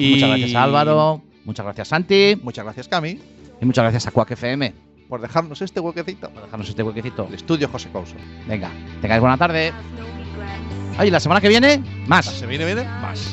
[0.00, 1.22] Muchas gracias a Álvaro.
[1.44, 2.36] Muchas gracias Santi.
[2.42, 3.18] Muchas gracias, Cami,
[3.60, 6.30] Y muchas gracias a Quack FM por dejarnos este huequecito.
[6.30, 7.26] por dejarnos este huequecito.
[7.28, 8.14] El estudio José Couso.
[8.46, 9.72] Venga, tengáis buena tarde.
[10.98, 12.26] Ay, la semana que viene, más.
[12.26, 13.30] Se viene, viene, más.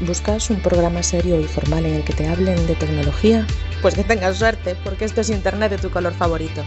[0.00, 3.46] ¿Buscas un programa serio y formal en el que te hablen de tecnología?
[3.82, 6.62] Pues que tengas suerte, porque esto es Internet de tu color favorito.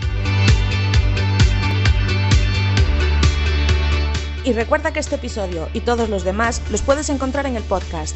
[4.44, 8.16] Y recuerda que este episodio y todos los demás los puedes encontrar en el podcast